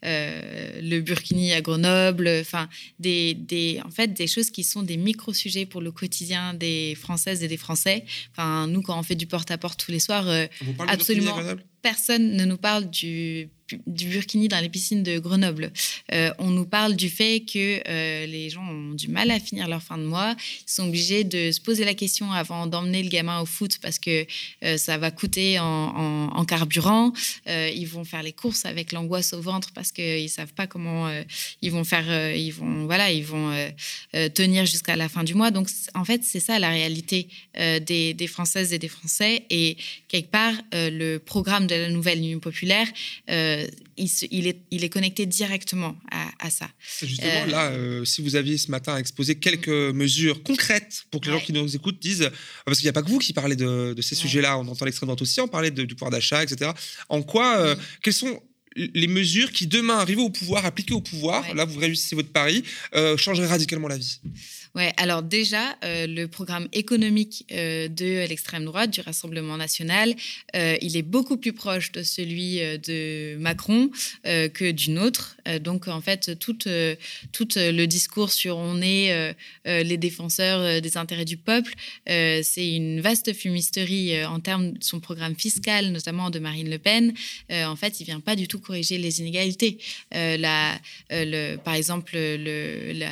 [0.04, 2.70] le Burkini à Grenoble, enfin
[3.00, 6.96] des, des en fait des choses qui sont des micro sujets pour le quotidien des
[6.96, 8.06] Françaises et des Français.
[8.32, 10.29] Enfin, nous quand on fait du porte-à-porte tous les soirs.
[10.30, 10.48] Euh,
[10.88, 11.36] absolument
[11.82, 13.50] personne ne nous parle du
[13.88, 15.72] du burkini dans les piscines de Grenoble.
[16.14, 19.68] Euh, on nous parle du fait que euh, les gens ont du mal à finir
[19.68, 20.36] leur fin de mois.
[20.68, 24.00] Ils sont obligés de se poser la question avant d'emmener le gamin au foot parce
[24.00, 24.26] que
[24.64, 27.14] euh, ça va coûter en, carburant.
[27.48, 31.12] ils vont faire les courses avec l'angoisse au ventre parce qu'ils ne savent pas comment
[31.62, 32.36] ils vont faire.
[32.36, 33.54] ils vont, voilà, ils vont
[34.34, 35.52] tenir jusqu'à la fin du mois.
[35.52, 39.46] Donc, en fait, c'est ça la réalité des, des, Françaises et des Français.
[39.52, 39.78] Et
[40.08, 42.88] quelque part, le programme de la nouvelle Union populaire
[43.30, 43.67] euh,
[43.97, 45.95] il, est, il, est, connecté directement
[46.39, 46.70] à, ça.
[47.01, 51.28] Justement, euh, là, euh, si vous aviez ce matin exposé quelques mesures concrètes pour que
[51.28, 52.30] les gens qui nous écoutent disent,
[52.65, 55.07] parce qu'il n'y a pas que vous qui parlez de, ces sujets-là, on entend l'extrême
[55.07, 56.72] droite aussi, on parlait du pouvoir d'achat, etc.
[57.09, 58.41] En quoi, quelles sont
[58.76, 62.63] les mesures qui demain arrivent au pouvoir, appliquées au pouvoir, là vous réussissez votre pari,
[63.17, 64.20] changeraient radicalement la vie?
[64.76, 70.13] Ouais, alors déjà, euh, le programme économique euh, de l'extrême droite, du Rassemblement national,
[70.55, 73.89] euh, il est beaucoup plus proche de celui de Macron
[74.24, 75.38] que du nôtre.
[75.61, 81.74] donc, en fait, tout, le discours sur on est les défenseurs des intérêts du peuple,
[82.05, 87.13] c'est une vaste fumisterie en termes de son programme fiscal, notamment de Marine Le Pen.
[87.51, 89.78] en fait, il vient pas du tout corriger les inégalités.
[90.11, 93.11] par exemple, le, la,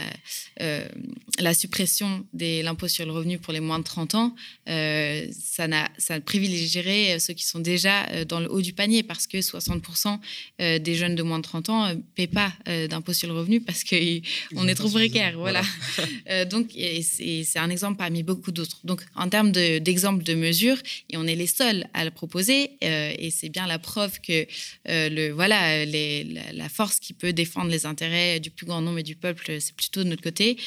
[1.39, 4.35] la suppression de l'impôt sur le revenu pour les moins de 30 ans,
[4.69, 9.03] euh, ça, ça privilégierait euh, ceux qui sont déjà euh, dans le haut du panier
[9.03, 10.19] parce que 60%
[10.59, 12.51] des jeunes de moins de 30 ans ne paient pas
[12.89, 15.37] d'impôt sur le revenu parce qu'on est trop précaire.
[15.37, 15.61] Voilà.
[16.49, 16.69] donc,
[17.01, 18.79] c'est un exemple parmi beaucoup d'autres.
[18.83, 20.77] Donc, en termes d'exemples de, mesures,
[21.09, 24.45] et on est les seuls à le proposer, et c'est bien la preuve que
[24.85, 29.03] le, voilà, les, la, force qui peut défendre les intérêts du plus grand nombre et
[29.03, 30.57] du peuple, c'est plutôt de notre côté.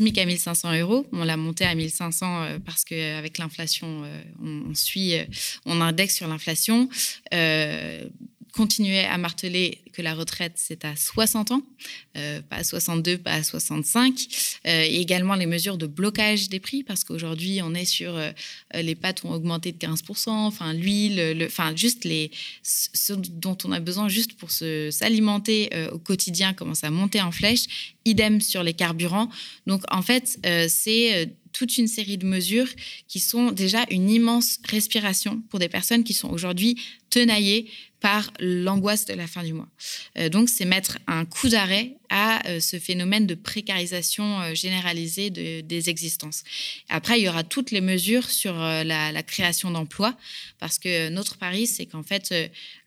[0.00, 1.06] SMIC à 1500 euros.
[1.12, 5.24] On l'a monté à 1500 euh, parce qu'avec l'inflation, euh, on, suit, euh,
[5.66, 6.88] on indexe sur l'inflation
[8.52, 11.62] continuer à marteler que la retraite, c'est à 60 ans,
[12.16, 14.26] euh, pas à 62, pas à 65.
[14.66, 18.30] Euh, et également les mesures de blocage des prix, parce qu'aujourd'hui, on est sur euh,
[18.74, 22.30] les pâtes ont augmenté de 15%, enfin l'huile, le, enfin juste les,
[22.62, 27.64] ce dont on a besoin juste pour s'alimenter au quotidien commence à monter en flèche.
[28.04, 29.28] Idem sur les carburants.
[29.66, 30.38] Donc en fait,
[30.68, 32.68] c'est toute une série de mesures
[33.08, 36.80] qui sont déjà une immense respiration pour des personnes qui sont aujourd'hui
[37.10, 37.68] tenaillées
[38.00, 39.68] par l'angoisse de la fin du mois.
[40.30, 46.42] donc, c'est mettre un coup d'arrêt à ce phénomène de précarisation généralisée des existences.
[46.88, 50.16] Après, il y aura toutes les mesures sur la, la création d'emplois,
[50.58, 52.34] parce que notre pari, c'est qu'en fait,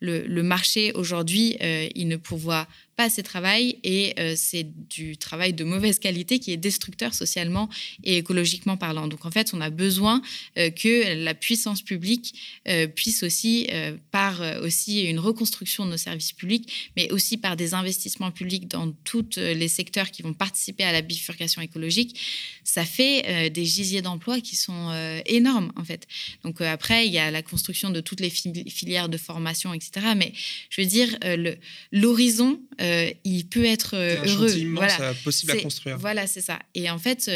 [0.01, 1.57] le, le marché aujourd'hui,
[1.95, 6.51] il ne pourvoit pas assez travail et euh, c'est du travail de mauvaise qualité qui
[6.51, 7.69] est destructeur socialement
[8.03, 9.07] et écologiquement parlant.
[9.07, 10.21] Donc en fait, on a besoin
[10.57, 12.35] euh, que la puissance publique
[12.67, 13.67] euh, puisse aussi,
[14.11, 18.91] par aussi une reconstruction de nos services publics, mais aussi par des investissements publics dans
[19.03, 22.19] tous les secteurs qui vont participer à la bifurcation écologique,
[22.63, 26.07] ça fait des gisiers d'emplois qui sont énormes en fait.
[26.43, 30.07] Donc après, il y a la construction de toutes les filières de formation, etc.
[30.15, 30.33] Mais
[30.69, 31.09] je veux dire,
[31.91, 34.51] l'horizon euh, il peut être euh, heureux.
[34.73, 35.97] voilà, euh, possible à construire.
[35.97, 36.59] Voilà, c'est ça.
[36.75, 37.29] Et en fait,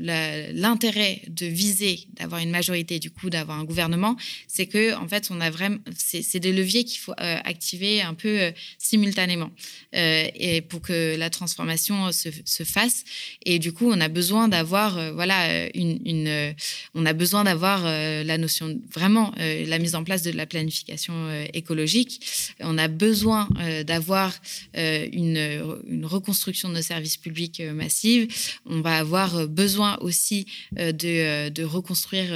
[0.00, 4.16] l'intérêt de viser, d'avoir une majorité, du coup, d'avoir un gouvernement,
[4.48, 8.52] c'est que en fait, on a vraiment, c'est des leviers qu'il faut activer un peu
[8.78, 9.50] simultanément,
[9.92, 13.04] et pour que la transformation se, se, fasse.
[13.44, 16.54] Et du coup, on a besoin d'avoir, voilà, une, une,
[16.94, 21.14] on a besoin d'avoir la notion vraiment la mise en place de la planification
[21.52, 22.20] écologique.
[22.60, 23.48] On a besoin
[23.86, 24.34] d'avoir
[24.80, 28.26] euh, une, reconstruction de nos services publics euh, massive.
[28.64, 32.30] On va avoir euh, besoin aussi de, reconstruire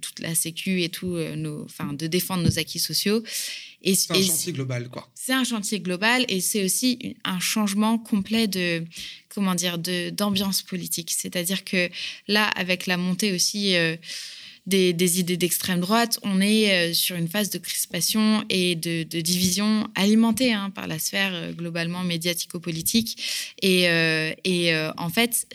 [0.00, 3.22] toute la sécu et tout, nos, enfin, de défendre nos acquis sociaux.
[3.84, 5.08] C'est un chantier global, quoi.
[5.14, 8.84] C'est un chantier global et c'est aussi un changement complet de,
[9.28, 11.10] comment dire, d'ambiance politique.
[11.10, 11.90] C'est-à-dire que
[12.28, 13.74] là, avec la montée aussi
[14.68, 19.88] des, idées d'extrême droite, on est euh, sur une phase de crispation et de, division
[19.94, 23.54] alimentée hein, par la sphère euh, globalement médiatico-politique.
[23.62, 25.46] Et, euh, en fait,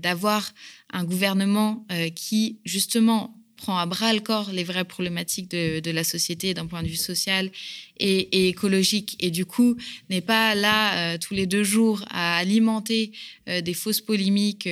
[0.00, 0.52] d'avoir
[0.90, 6.54] un gouvernement qui, justement, prend à bras le corps les vraies problématiques de, la société
[6.54, 7.50] d'un point de vue social
[7.98, 9.76] et, écologique et du coup
[10.10, 13.12] n'est pas là tous les deux jours à alimenter
[13.46, 14.68] des fausses polémiques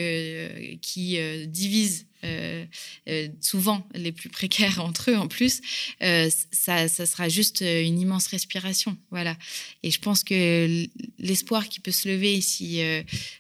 [0.83, 2.65] qui divisent euh,
[3.09, 5.61] euh, souvent les plus précaires entre eux en plus,
[6.03, 8.97] euh, ça, ça, sera juste une immense respiration.
[9.11, 9.37] Voilà.
[9.83, 10.87] Et je pense que
[11.19, 12.81] l'espoir qui peut se lever si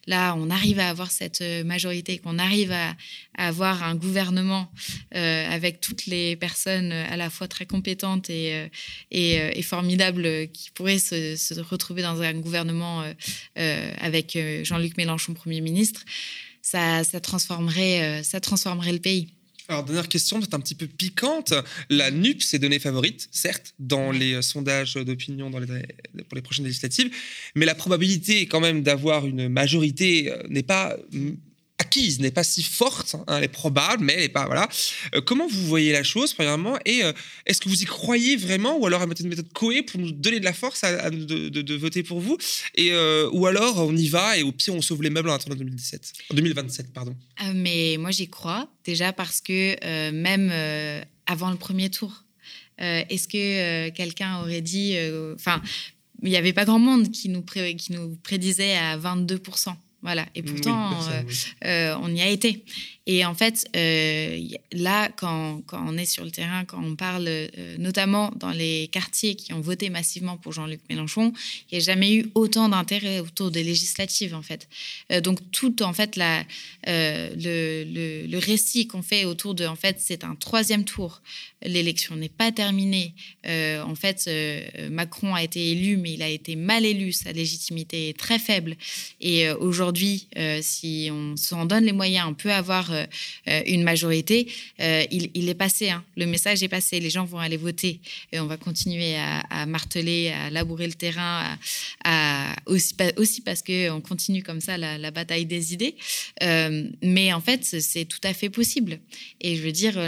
[0.07, 2.97] là on arrive à avoir cette majorité, qu'on arrive à,
[3.35, 4.71] avoir un gouvernement
[5.13, 8.69] avec toutes les personnes à la fois très compétentes et,
[9.11, 13.05] et, formidables qui pourraient se, se, retrouver dans un gouvernement
[13.55, 16.05] avec Jean-Luc Mélenchon Premier ministre
[16.63, 19.29] ça, transformerait, euh, ça transformerait le pays.
[19.69, 21.55] Alors, dernière question, peut-être un petit peu piquante.
[21.91, 27.11] La NUP s'est donnée favorite, certes, dans les euh, sondages d'opinion pour les prochaines législatives,
[27.55, 30.97] mais la probabilité quand même d'avoir une majorité euh, n'est pas
[31.81, 34.69] acquise n'est pas si forte, hein, elle est probable, mais elle n'est pas voilà.
[35.15, 37.13] Euh, comment vous voyez la chose premièrement et euh,
[37.47, 40.41] est-ce que vous y croyez vraiment ou alors à une méthode Coé pour nous donner
[40.41, 42.37] de la force à, de, voter pour vous
[42.75, 45.35] et euh, ou alors on y va et au pire on sauve les meubles en
[45.35, 47.17] attendant 2017, 2027 pardon.
[47.55, 50.53] mais moi j'y crois déjà parce que même
[51.27, 52.25] avant le premier tour,
[52.79, 54.97] est-ce que quelqu'un aurait dit,
[55.35, 55.63] enfin
[56.23, 57.43] il n'y avait pas grand monde qui nous
[58.23, 59.39] prédisait à 22
[60.03, 60.27] voilà.
[60.35, 61.23] Et pourtant, euh,
[61.65, 62.65] euh, on y a été.
[63.13, 64.39] Et en fait, euh,
[64.71, 67.29] là, quand, on est sur le terrain, quand on parle
[67.77, 71.33] notamment dans les quartiers qui ont voté massivement pour Jean-Luc Mélenchon,
[71.71, 74.69] il n'y a jamais eu autant d'intérêt autour des législatives, en fait.
[75.25, 76.45] donc, tout, en fait, la,
[76.87, 81.21] le, le, récit qu'on fait autour de, en fait, c'est un troisième tour.
[81.63, 83.13] L'élection n'est pas terminée.
[83.45, 84.31] en fait,
[84.89, 87.11] Macron a été élu, mais il a été mal élu.
[87.11, 88.77] Sa légitimité est très faible.
[89.21, 93.07] Et aujourd'hui, euh, si on s'en donne les moyens, on peut avoir euh,
[93.49, 94.47] euh, une majorité.
[94.79, 96.05] Il, est passé, hein.
[96.17, 97.01] le message est passé.
[97.01, 98.01] Les gens vont aller voter
[98.33, 101.59] et on va continuer à, marteler, à labourer le terrain,
[102.67, 105.97] aussi, aussi, parce qu'on continue comme ça la, bataille des idées.
[107.03, 109.01] mais en fait, c'est tout à fait possible.
[109.41, 109.99] Et je veux dire,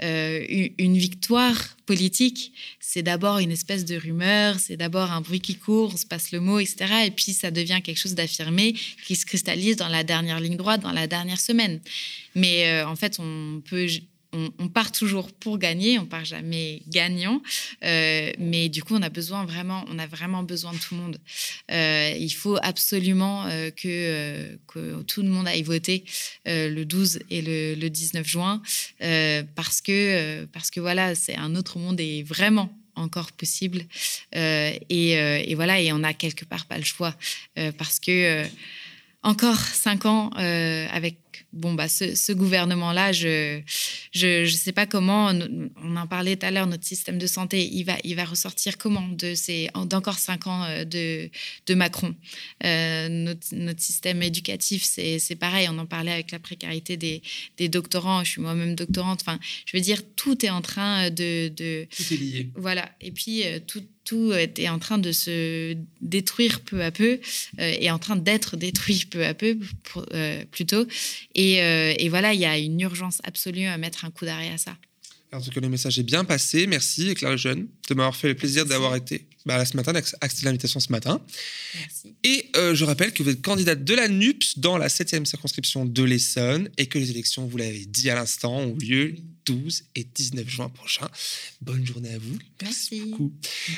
[0.00, 5.92] une victoire politique, c'est d'abord une espèce de rumeur, c'est d'abord un bruit qui court,
[5.94, 7.06] on se passe le mot, etc.
[7.06, 8.74] Et puis ça devient quelque chose d'affirmé
[9.06, 11.80] qui se cristallise dans la dernière ligne droite, dans la dernière semaine.
[12.34, 13.86] Mais euh, en fait, on peut
[14.32, 17.42] on, part toujours pour gagner, on part jamais gagnant,
[17.84, 21.00] euh, mais du coup on a besoin vraiment, on a vraiment besoin de tout le
[21.00, 21.18] monde.
[21.70, 23.44] Euh, il faut absolument
[23.76, 26.04] que, que, tout le monde aille voter
[26.44, 28.62] le 12 et le, 19 juin
[29.54, 33.84] parce que parce que voilà, c'est un autre monde et vraiment encore possible.
[34.34, 37.14] et, et, voilà, et on a quelque part pas le choix
[37.78, 38.44] parce que
[39.22, 41.16] encore cinq ans avec
[41.52, 45.32] bon, bah, ce, gouvernement-là, je ne je, sais pas comment,
[45.82, 48.78] on en parlait tout à l'heure, notre système de santé, il va, il va ressortir
[48.78, 51.30] comment de ces, d'encore cinq ans euh, de,
[51.66, 52.14] de Macron?
[52.64, 57.22] Euh, notre, notre, système éducatif, c'est pareil, on en parlait avec la précarité des,
[57.56, 61.48] des doctorants, je suis moi-même doctorante, enfin, je veux dire, tout est en train de...
[61.48, 62.50] de tout est lié.
[62.56, 67.20] Voilà, et puis euh, tout, tout est en train de se détruire peu à peu,
[67.58, 69.58] euh, est en train d'être détruit peu à peu
[70.14, 70.86] euh, plutôt.
[71.34, 74.50] Et, euh, et voilà, il y a une urgence absolue à mettre un coup d'arrêt
[74.50, 74.76] à ça.
[75.32, 76.68] En tout cas, le message est bien passé.
[76.68, 80.44] Merci, Claire Jeune, de m'avoir fait le plaisir d'avoir été bah, là ce matin, d'accepter
[80.44, 81.20] l'invitation ce matin.
[81.74, 82.14] Merci.
[82.22, 86.02] Et je rappelle que vous êtes candidate de la NUPS dans la 7e circonscription de
[86.04, 89.16] l'Essonne et que les élections, vous l'avez dit à l'instant, ont lieu
[89.46, 91.08] 12 et 19 juin prochain.
[91.60, 92.36] Bonne journée à vous.
[92.62, 93.32] Merci, beaucoup.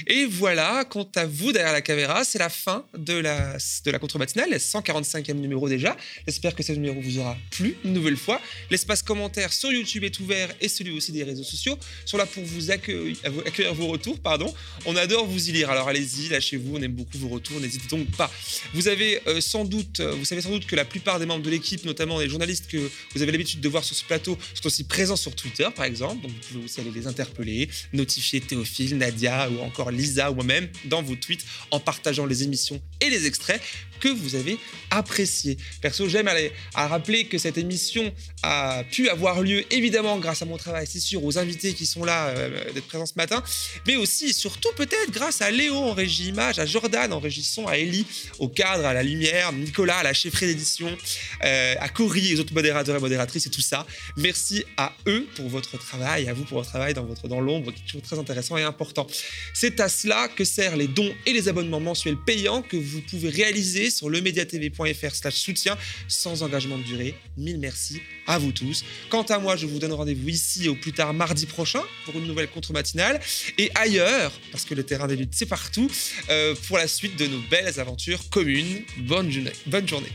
[0.06, 3.98] Et voilà, quant à vous derrière la caméra, c'est la fin de la, de la
[3.98, 5.96] contre-matinale, le 145e numéro déjà.
[6.26, 8.40] J'espère que ce numéro vous aura plu une nouvelle fois.
[8.70, 12.42] L'espace commentaire sur YouTube est ouvert et celui aussi des réseaux sociaux sont là pour
[12.44, 14.18] vous accueillir, accueillir vos retours.
[14.20, 14.52] Pardon.
[14.86, 18.10] On adore vous y lire, alors allez-y, lâchez-vous, on aime beaucoup vos retours, n'hésitez donc
[18.16, 18.30] pas.
[18.72, 21.44] Vous avez euh, sans doute, euh, vous savez sans doute que la plupart des membres
[21.44, 24.66] de l'équipe, notamment les journalistes que vous avez l'habitude de voir sur ce plateau, sont
[24.66, 26.22] aussi présents sur Twitter par exemple.
[26.22, 30.68] Donc, vous pouvez aussi aller les interpeller, notifier Théophile, Nadia ou encore Lisa ou moi-même
[30.84, 33.60] dans vos tweets en partageant les émissions et les extraits
[33.98, 34.58] que vous avez
[34.90, 35.56] appréciés.
[35.80, 36.28] Perso, j'aime
[36.74, 41.00] à rappeler que cette émission a pu avoir lieu évidemment grâce à mon travail, c'est
[41.00, 43.42] sûr, aux invités qui sont là euh, d'être présents ce matin,
[43.86, 47.66] mais aussi surtout peut-être grâce à Léo en régie image, à Jordan en régie son,
[47.66, 48.06] à Ellie
[48.38, 50.96] au cadre, à la lumière, Nicolas à la chefferie d'édition,
[51.44, 53.86] euh, à Cory et les autres modérateurs et modératrices et tout ça.
[54.16, 57.72] Merci à eux pour votre travail, à vous pour votre travail dans, votre, dans l'ombre,
[57.72, 59.06] qui est toujours très intéressant et important.
[59.54, 63.28] C'est à cela que servent les dons et les abonnements mensuels payants que vous pouvez
[63.28, 65.76] réaliser sur lemediatv.fr slash soutien
[66.08, 67.14] sans engagement de durée.
[67.36, 68.84] Mille merci à vous tous.
[69.08, 72.26] Quant à moi, je vous donne rendez-vous ici au plus tard mardi prochain pour une
[72.26, 73.20] nouvelle contre-matinale
[73.56, 75.90] et ailleurs, parce que le terrain des luttes c'est partout,
[76.30, 78.82] euh, pour la suite de nos belles aventures communes.
[78.98, 79.52] Bonne journée.
[79.66, 80.12] Bonne journée.